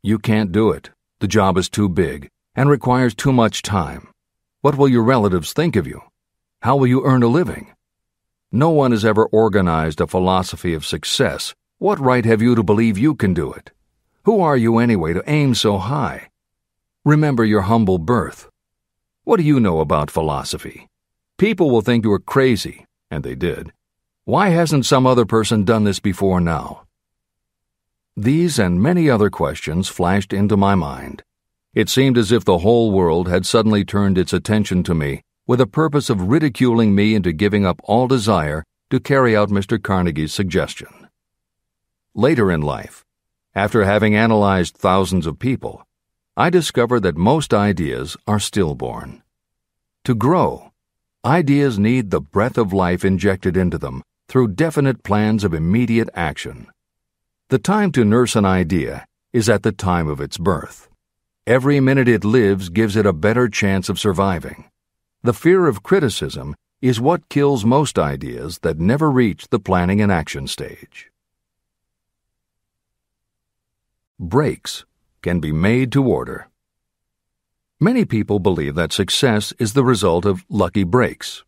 [0.00, 0.90] You can't do it.
[1.20, 4.08] The job is too big and requires too much time.
[4.60, 6.00] What will your relatives think of you?
[6.62, 7.72] How will you earn a living?
[8.52, 11.54] No one has ever organized a philosophy of success.
[11.78, 13.72] What right have you to believe you can do it?
[14.24, 16.30] Who are you anyway to aim so high?
[17.04, 18.48] Remember your humble birth.
[19.24, 20.88] What do you know about philosophy?
[21.36, 23.72] People will think you are crazy, and they did.
[24.24, 26.87] Why hasn't some other person done this before now?
[28.20, 31.22] These and many other questions flashed into my mind.
[31.72, 35.60] It seemed as if the whole world had suddenly turned its attention to me with
[35.60, 39.80] a purpose of ridiculing me into giving up all desire to carry out Mr.
[39.80, 41.08] Carnegie's suggestion.
[42.12, 43.04] Later in life,
[43.54, 45.86] after having analyzed thousands of people,
[46.36, 49.22] I discovered that most ideas are stillborn.
[50.02, 50.72] To grow,
[51.24, 56.66] ideas need the breath of life injected into them through definite plans of immediate action.
[57.50, 60.90] The time to nurse an idea is at the time of its birth.
[61.46, 64.68] Every minute it lives gives it a better chance of surviving.
[65.22, 70.12] The fear of criticism is what kills most ideas that never reach the planning and
[70.12, 71.10] action stage.
[74.20, 74.84] Breaks
[75.22, 76.48] can be made to order.
[77.80, 81.44] Many people believe that success is the result of lucky breaks.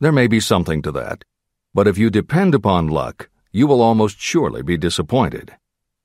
[0.00, 1.24] There may be something to that,
[1.72, 5.56] but if you depend upon luck, you will almost surely be disappointed.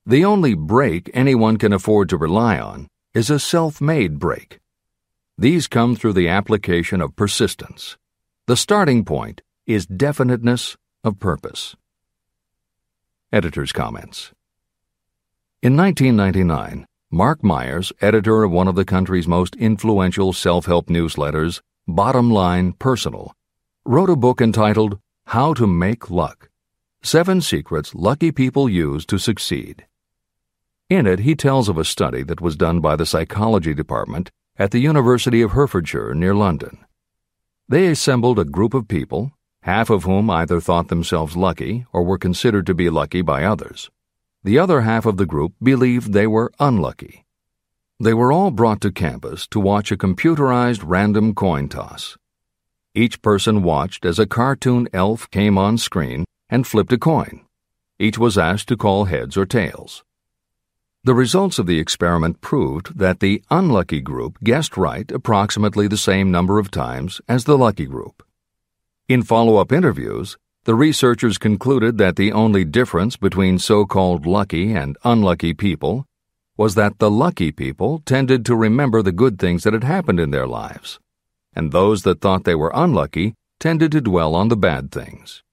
[0.04, 4.58] The only break anyone can afford to rely on is a self made break.
[5.38, 7.96] These come through the application of persistence.
[8.46, 11.76] The starting point is definiteness of purpose.
[13.32, 14.32] Editor's comments.
[15.62, 21.60] In 1999, Mark Myers, editor of one of the country's most influential self help newsletters,
[21.86, 23.32] Bottom Line Personal,
[23.84, 26.50] wrote a book entitled How to Make Luck
[27.06, 29.86] Seven Secrets Lucky People Use to Succeed.
[30.90, 34.72] In it, he tells of a study that was done by the psychology department at
[34.72, 36.84] the University of Hertfordshire near London.
[37.68, 39.30] They assembled a group of people,
[39.62, 43.88] half of whom either thought themselves lucky or were considered to be lucky by others.
[44.42, 47.24] The other half of the group believed they were unlucky.
[48.00, 52.18] They were all brought to campus to watch a computerized random coin toss.
[52.96, 57.44] Each person watched as a cartoon elf came on screen and flipped a coin.
[57.98, 60.04] Each was asked to call heads or tails.
[61.04, 66.30] The results of the experiment proved that the unlucky group guessed right approximately the same
[66.30, 68.24] number of times as the lucky group.
[69.08, 74.72] In follow up interviews, the researchers concluded that the only difference between so called lucky
[74.74, 76.06] and unlucky people
[76.56, 80.32] was that the lucky people tended to remember the good things that had happened in
[80.32, 80.98] their lives,
[81.54, 85.44] and those that thought they were unlucky tended to dwell on the bad things.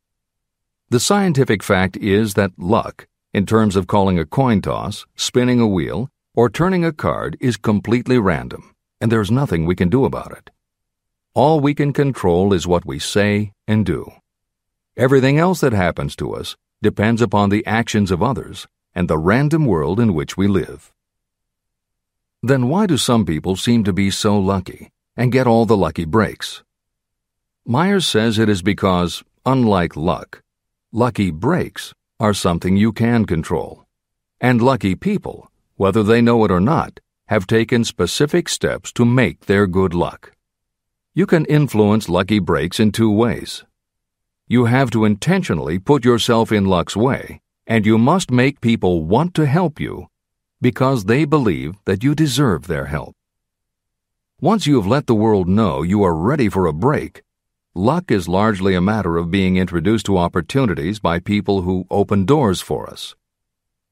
[0.90, 5.68] The scientific fact is that luck in terms of calling a coin toss, spinning a
[5.68, 10.32] wheel, or turning a card is completely random, and there's nothing we can do about
[10.32, 10.52] it.
[11.34, 14.12] All we can control is what we say and do.
[14.96, 19.66] Everything else that happens to us depends upon the actions of others and the random
[19.66, 20.94] world in which we live.
[22.44, 26.06] Then why do some people seem to be so lucky and get all the lucky
[26.06, 26.62] breaks?
[27.66, 30.43] Myers says it is because, unlike luck,
[30.96, 33.84] lucky breaks are something you can control.
[34.39, 39.48] And lucky people, whether they know it or not, have taken specific steps to make
[39.48, 40.34] their good luck.
[41.16, 43.66] You can influence lucky breaks in two ways.
[44.48, 49.34] You have to intentionally put yourself in luck's way, and you must make people want
[49.34, 50.10] to help you
[50.62, 53.16] because they believe that you deserve their help.
[54.39, 57.24] Once you have let the world know you are ready for a break,
[57.76, 62.61] Luck is largely a matter of being introduced to opportunities by people who open doors
[62.61, 63.15] for us.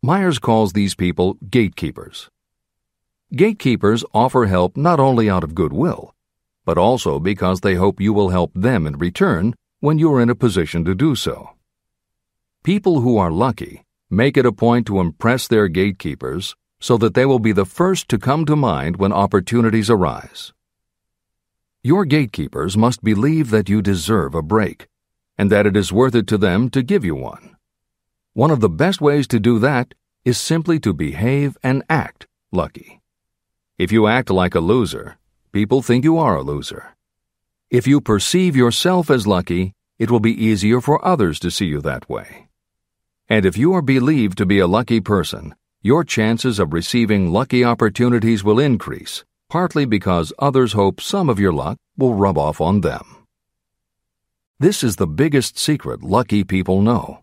[0.04, 2.30] Myers calls these people gatekeepers.
[3.36, 6.14] Gatekeepers offer help not only out of goodwill,
[6.64, 10.30] but also because they hope you will help them in return when you are in
[10.30, 11.50] a position to do so.
[12.64, 17.26] People who are lucky make it a point to impress their gatekeepers so that they
[17.26, 20.54] will be the first to come to mind when opportunities arise.
[21.84, 24.88] Your gatekeepers must believe that you deserve a break
[25.36, 27.56] and that it is worth it to them to give you one.
[28.34, 33.02] One of the best ways to do that is simply to behave and act lucky.
[33.80, 35.18] If you act like a loser,
[35.52, 36.96] people think you are a loser.
[37.72, 41.82] If you perceive yourself as lucky, it will be easier for others to see you
[41.82, 42.48] that way.
[43.28, 47.64] And if you are believed to be a lucky person, your chances of receiving lucky
[47.64, 52.80] opportunities will increase, partly because others hope some of your luck will rub off on
[52.80, 53.18] them.
[54.62, 57.20] This is the biggest secret lucky people know.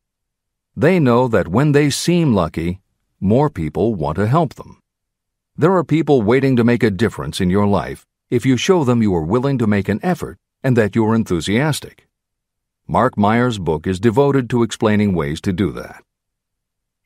[0.77, 2.81] They know that when they seem lucky,
[3.19, 4.79] more people want to help them.
[5.57, 9.01] There are people waiting to make a difference in your life if you show them
[9.01, 12.09] you are willing to make an effort and that you are enthusiastic.
[12.87, 16.05] Mark Meyer's book is devoted to explaining ways to do that.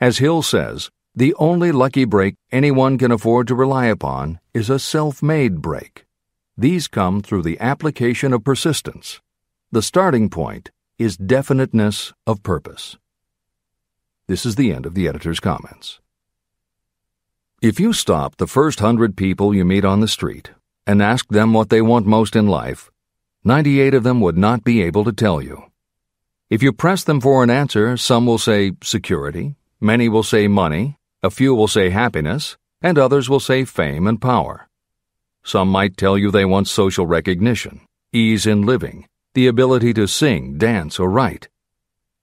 [0.00, 4.78] As Hill says, the only lucky break anyone can afford to rely upon is a
[4.78, 6.06] self made break.
[6.56, 9.20] These come through the application of persistence.
[9.70, 12.96] The starting point is definiteness of purpose.
[14.26, 16.00] This is the end of the editor's comments.
[17.60, 20.52] If you stop the first hundred people you meet on the street
[20.86, 22.90] and ask them what they want most in life,
[23.44, 25.64] 98 of them would not be able to tell you.
[26.48, 30.96] If you press them for an answer, some will say security, many will say money,
[31.22, 34.68] a few will say happiness, and others will say fame and power.
[35.44, 37.80] Some might tell you they want social recognition,
[38.12, 41.48] ease in living, the ability to sing, dance, or write.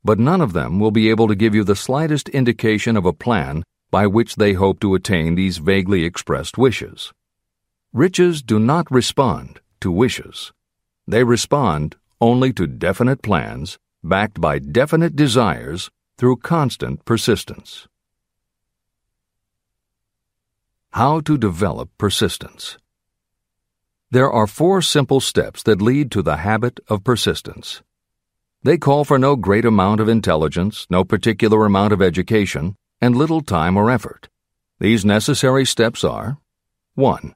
[0.04, 3.14] But none of them will be able to give you the slightest indication of a
[3.14, 7.12] plan by which they hope to attain these vaguely expressed wishes.
[7.92, 10.54] Riches do not respond to wishes.
[11.08, 17.89] They respond only to definite plans backed by definite desires through constant persistence.
[20.94, 22.78] How to develop persistence.
[24.10, 27.84] There are four simple steps that lead to the habit of persistence.
[28.64, 33.42] They call for no great amount of intelligence, no particular amount of education, and little
[33.42, 34.30] time or effort.
[34.80, 36.40] These necessary steps are
[36.96, 37.36] 1.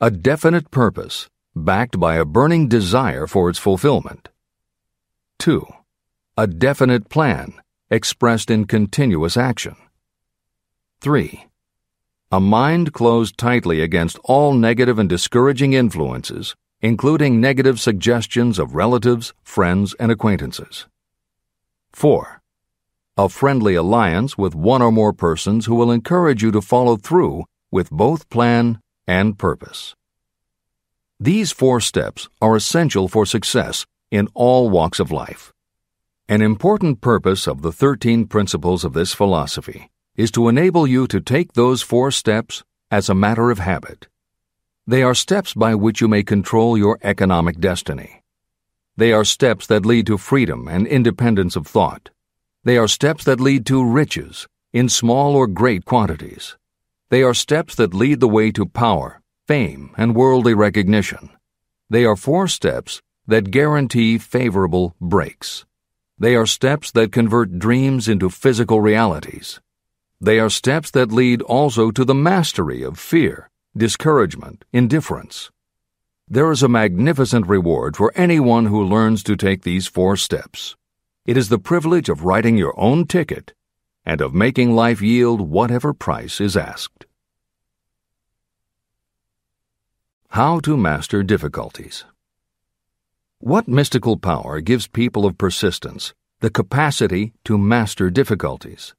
[0.00, 4.28] A definite purpose, backed by a burning desire for its fulfillment.
[5.40, 5.66] 2.
[6.36, 7.54] A definite plan,
[7.90, 9.74] expressed in continuous action.
[11.00, 11.49] 3.
[12.32, 19.34] A mind closed tightly against all negative and discouraging influences, including negative suggestions of relatives,
[19.42, 20.86] friends, and acquaintances.
[21.92, 22.40] 4
[23.20, 27.44] a friendly alliance with one or more persons who will encourage you to follow through
[27.70, 29.94] with both plan and purpose.
[31.18, 35.52] These four steps are essential for success in all walks of life.
[36.30, 39.90] An important purpose of the 13 principles of this philosophy
[40.20, 44.06] is to enable you to take those four steps as a matter of habit.
[44.86, 48.22] They are steps by which you may control your economic destiny.
[48.98, 52.10] They are steps that lead to freedom and independence of thought.
[52.64, 56.58] They are steps that lead to riches, in small or great quantities.
[57.08, 61.30] They are steps that lead the way to power, fame, and worldly recognition.
[61.88, 65.64] They are four steps that guarantee favorable breaks.
[66.18, 69.60] They are steps that convert dreams into physical realities.
[70.22, 75.50] They are steps that lead also to the mastery of fear, discouragement, indifference.
[76.28, 80.76] There is a magnificent reward for anyone who learns to take these four steps.
[81.24, 83.54] It is the privilege of writing your own ticket
[84.04, 87.06] and of making life yield whatever price is asked.
[90.28, 92.04] How to master difficulties.
[93.38, 98.94] What mystical power gives people of persistence the capacity to master difficulties?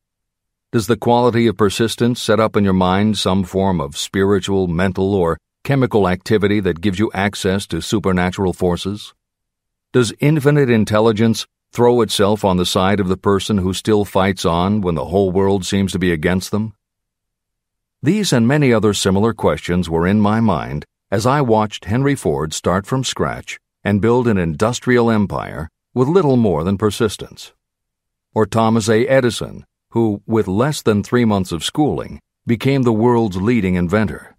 [0.72, 5.14] Does the quality of persistence set up in your mind some form of spiritual, mental,
[5.14, 9.14] or chemical activity that gives you access to supernatural forces?
[9.92, 14.80] Does infinite intelligence throw itself on the side of the person who still fights on
[14.80, 16.74] when the whole world seems to be against them?
[18.02, 22.54] These and many other similar questions were in my mind as I watched Henry Ford
[22.54, 27.52] start from scratch and build an industrial empire with little more than persistence.
[28.34, 29.06] Or Thomas A.
[29.06, 34.36] Edison, who, with less than three months of schooling, became the world's leading inventor.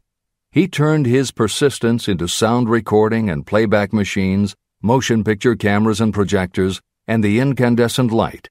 [0.50, 6.80] He turned his persistence into sound recording and playback machines, motion picture cameras and projectors,
[7.06, 8.48] and the incandescent light,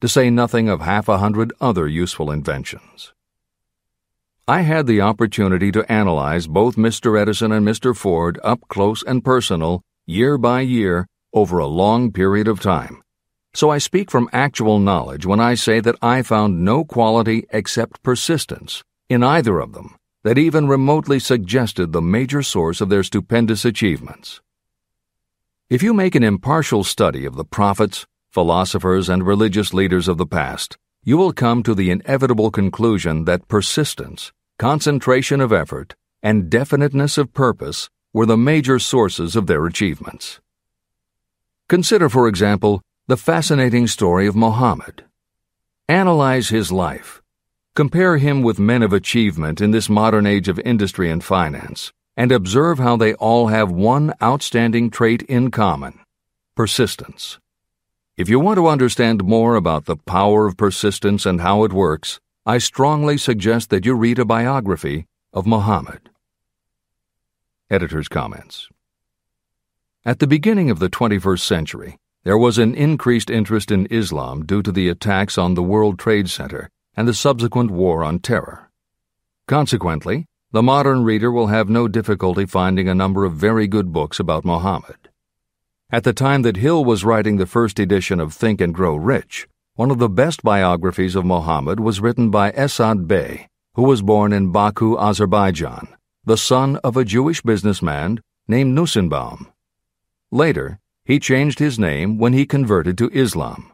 [0.00, 3.12] to say nothing of half a hundred other useful inventions.
[4.48, 7.18] I had the opportunity to analyze both Mr.
[7.18, 7.96] Edison and Mr.
[7.96, 13.02] Ford up close and personal, year by year, over a long period of time,
[13.54, 18.02] So I speak from actual knowledge when I say that I found no quality except
[18.02, 23.64] persistence in either of them that even remotely suggested the major source of their stupendous
[23.64, 24.40] achievements.
[25.68, 30.26] If you make an impartial study of the prophets, philosophers, and religious leaders of the
[30.26, 37.18] past, you will come to the inevitable conclusion that persistence, concentration of effort, and definiteness
[37.18, 40.40] of purpose were the major sources of their achievements.
[41.68, 45.04] Consider, for example, the fascinating story of Mohammed.
[45.90, 47.20] Analyze his life
[47.74, 52.32] Compare him with men of achievement in this modern age of industry and finance, and
[52.32, 55.98] observe how they all have one outstanding trait in common
[56.56, 57.38] persistence.
[58.16, 62.20] If you want to understand more about the power of persistence and how it works,
[62.46, 66.08] I strongly suggest that you read a biography of Muhammad.
[67.68, 68.68] Editor's comments.
[70.06, 74.62] At the beginning of the 21st century, there was an increased interest in Islam due
[74.62, 78.70] to the attacks on the World Trade Center and the subsequent War on Terror.
[79.46, 84.18] Consequently, the modern reader will have no difficulty finding a number of very good books
[84.18, 85.10] about Mohammed.
[85.90, 89.46] At the time that Hill was writing the first edition of Think and Grow Rich,
[89.74, 94.32] one of the best biographies of Mohammed was written by Esad Bey, who was born
[94.32, 95.88] in Baku, Azerbaijan,
[96.24, 99.52] the son of a Jewish businessman named Nussimbaum.
[100.30, 103.72] Later, he changed his name when he converted to Islam.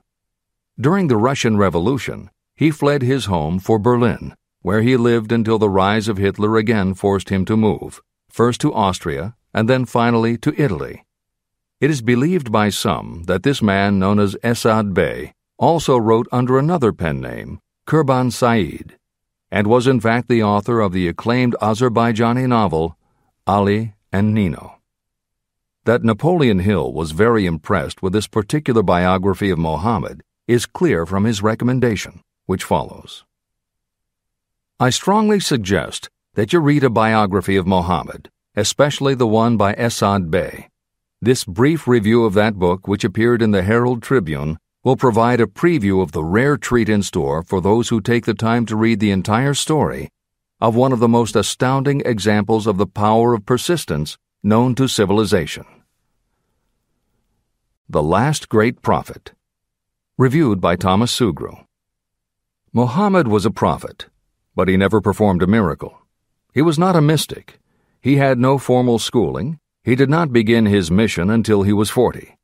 [0.78, 5.70] During the Russian Revolution, he fled his home for Berlin, where he lived until the
[5.70, 10.54] rise of Hitler again forced him to move, first to Austria and then finally to
[10.60, 11.04] Italy.
[11.80, 16.58] It is believed by some that this man, known as Esad Bey, also wrote under
[16.58, 18.96] another pen name, Kurban Said,
[19.50, 22.96] and was in fact the author of the acclaimed Azerbaijani novel
[23.46, 24.79] Ali and Nino.
[25.84, 31.24] That Napoleon Hill was very impressed with this particular biography of Mohammed is clear from
[31.24, 33.24] his recommendation which follows.
[34.78, 40.30] I strongly suggest that you read a biography of Mohammed, especially the one by Esad
[40.30, 40.68] Bey.
[41.22, 45.46] This brief review of that book, which appeared in the Herald Tribune, will provide a
[45.46, 49.00] preview of the rare treat in store for those who take the time to read
[49.00, 50.10] the entire story
[50.60, 55.66] of one of the most astounding examples of the power of persistence known to civilization.
[57.88, 59.32] The Last Great Prophet,
[60.16, 61.66] reviewed by Thomas Sugrue.
[62.72, 64.06] Mohammed was a prophet,
[64.54, 65.98] but he never performed a miracle.
[66.54, 67.58] He was not a mystic.
[68.00, 69.58] He had no formal schooling.
[69.84, 72.38] He did not begin his mission until he was 40.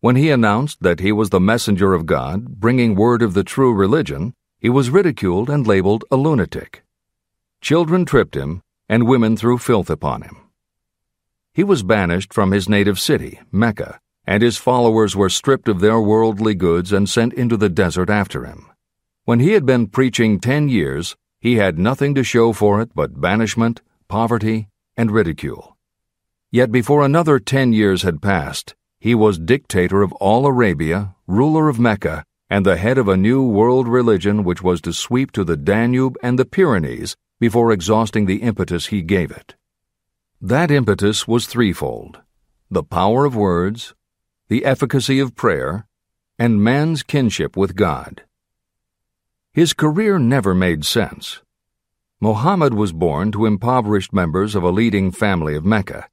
[0.00, 3.74] When he announced that he was the messenger of God, bringing word of the true
[3.74, 6.84] religion, he was ridiculed and labeled a lunatic.
[7.60, 10.47] Children tripped him, and women threw filth upon him.
[11.58, 15.98] He was banished from his native city, Mecca, and his followers were stripped of their
[15.98, 18.70] worldly goods and sent into the desert after him.
[19.24, 23.20] When he had been preaching ten years, he had nothing to show for it but
[23.20, 25.76] banishment, poverty, and ridicule.
[26.52, 31.80] Yet before another ten years had passed, he was dictator of all Arabia, ruler of
[31.80, 35.56] Mecca, and the head of a new world religion which was to sweep to the
[35.56, 39.56] Danube and the Pyrenees before exhausting the impetus he gave it.
[40.40, 42.20] That impetus was threefold
[42.70, 43.94] the power of words,
[44.48, 45.88] the efficacy of prayer,
[46.38, 48.22] and man's kinship with God.
[49.52, 51.40] His career never made sense.
[52.20, 56.08] Mohammed was born to impoverished members of a leading family of Mecca.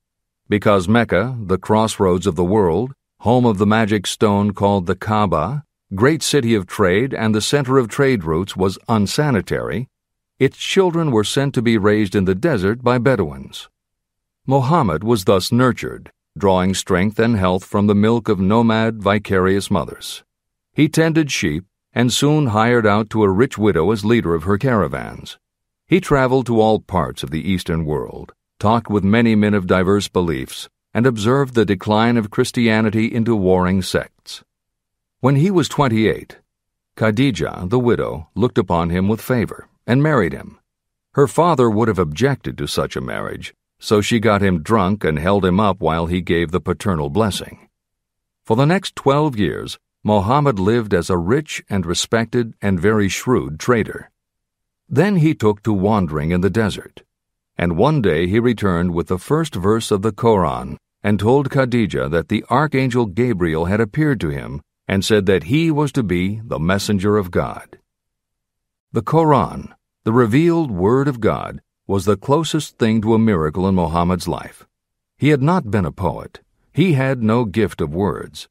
[0.49, 5.65] Because Mecca, the crossroads of the world, home of the magic stone called the Kaaba,
[5.93, 9.88] great city of trade and the center of trade routes, was unsanitary,
[10.39, 13.69] its children were sent to be raised in the desert by Bedouins.
[14.48, 20.24] Mohammed was thus nurtured, drawing strength and health from the milk of nomad, vicarious mothers.
[20.72, 24.60] He tended sheep, and soon hired out to a rich widow as leader of her
[24.60, 25.39] caravans.
[25.88, 30.08] He traveled to all parts of the Eastern world, talked with many men of diverse
[30.10, 34.43] beliefs, and observed the decline of Christianity into warring sects.
[35.22, 36.38] When he was 28,
[36.96, 40.60] Khadijah, the widow, looked upon him with favor and married him.
[41.14, 45.19] Her father would have objected to such a marriage, so she got him drunk and
[45.19, 47.67] held him up while he gave the paternal blessing.
[48.45, 53.59] For the next twelve years, Mohammed lived as a rich and respected and very shrewd
[53.59, 54.11] trader.
[54.88, 57.01] Then he took to wandering in the desert.
[57.57, 62.09] And one day he returned with the first verse of the Koran and told Khadijah
[62.09, 66.41] that the archangel Gabriel had appeared to him and said that he was to be
[66.43, 67.80] the messenger of God.
[68.91, 69.73] The Koran,
[70.03, 74.66] the revealed Word of God, was the closest thing to a miracle in Mohammed's life.
[75.18, 76.42] He had not been a poet.
[76.74, 78.48] He had no gift of words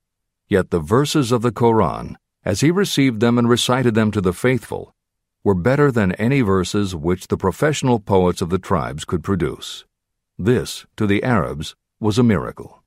[0.49, 4.35] Yet the verses of the Koran, as he received them and recited them to the
[4.35, 4.95] faithful,
[5.43, 9.85] were better than any verses which the professional poets of the tribes could produce.
[10.39, 12.83] This, to the Arabs, was a miracle.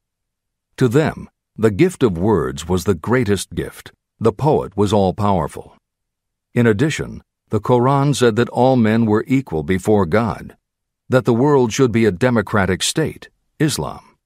[0.77, 3.91] To them, the gift of words was the greatest gift.
[4.19, 5.75] The poet was all powerful.
[6.53, 10.57] In addition, the Koran said that all men were equal before God,
[11.07, 13.29] that the world should be a democratic state,
[13.59, 14.17] Islam.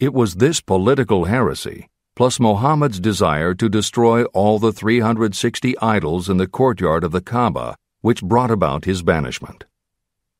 [0.00, 6.38] It was this political heresy, plus Muhammad's desire to destroy all the 360 idols in
[6.38, 9.64] the courtyard of the Kaaba, which brought about his banishment.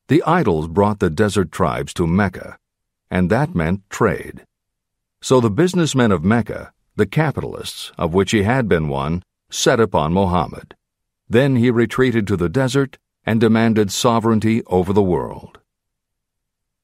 [0.07, 2.57] The idols brought the desert tribes to Mecca,
[3.09, 4.45] and that meant trade.
[5.21, 10.13] So the businessmen of Mecca, the capitalists, of which he had been one, set upon
[10.13, 10.75] Muhammad.
[11.31, 15.59] Then he retreated to the desert and demanded sovereignty over the world.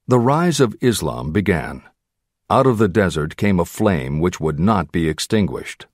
[0.08, 1.84] The rise of Islam began.
[2.50, 5.88] Out of the desert came a flame which would not be extinguished.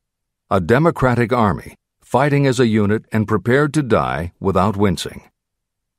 [0.51, 5.24] A democratic army, fighting as a unit and prepared to die without wincing.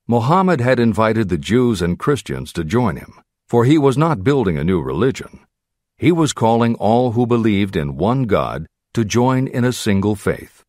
[0.06, 3.14] Muhammad had invited the Jews and Christians to join him,
[3.48, 5.40] for he was not building a new religion.
[5.96, 10.63] He was calling all who believed in one God to join in a single faith.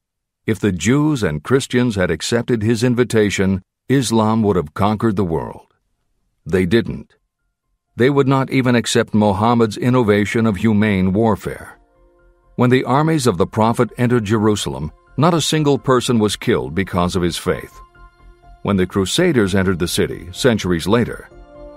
[0.47, 5.73] If the Jews and Christians had accepted his invitation, Islam would have conquered the world.
[6.45, 7.15] They didn't.
[7.95, 11.79] They would not even accept Muhammad's innovation of humane warfare.
[12.57, 17.15] When the armies of the Prophet entered Jerusalem, not a single person was killed because
[17.15, 17.81] of his faith.
[18.61, 21.27] When the Crusaders entered the city, centuries later,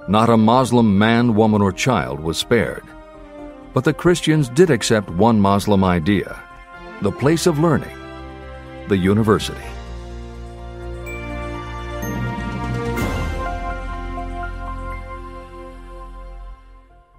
[0.08, 2.84] not a Muslim man, woman, or child was spared.
[3.72, 6.38] But the Christians did accept one Muslim idea
[7.00, 7.97] the place of learning
[8.88, 9.77] the university.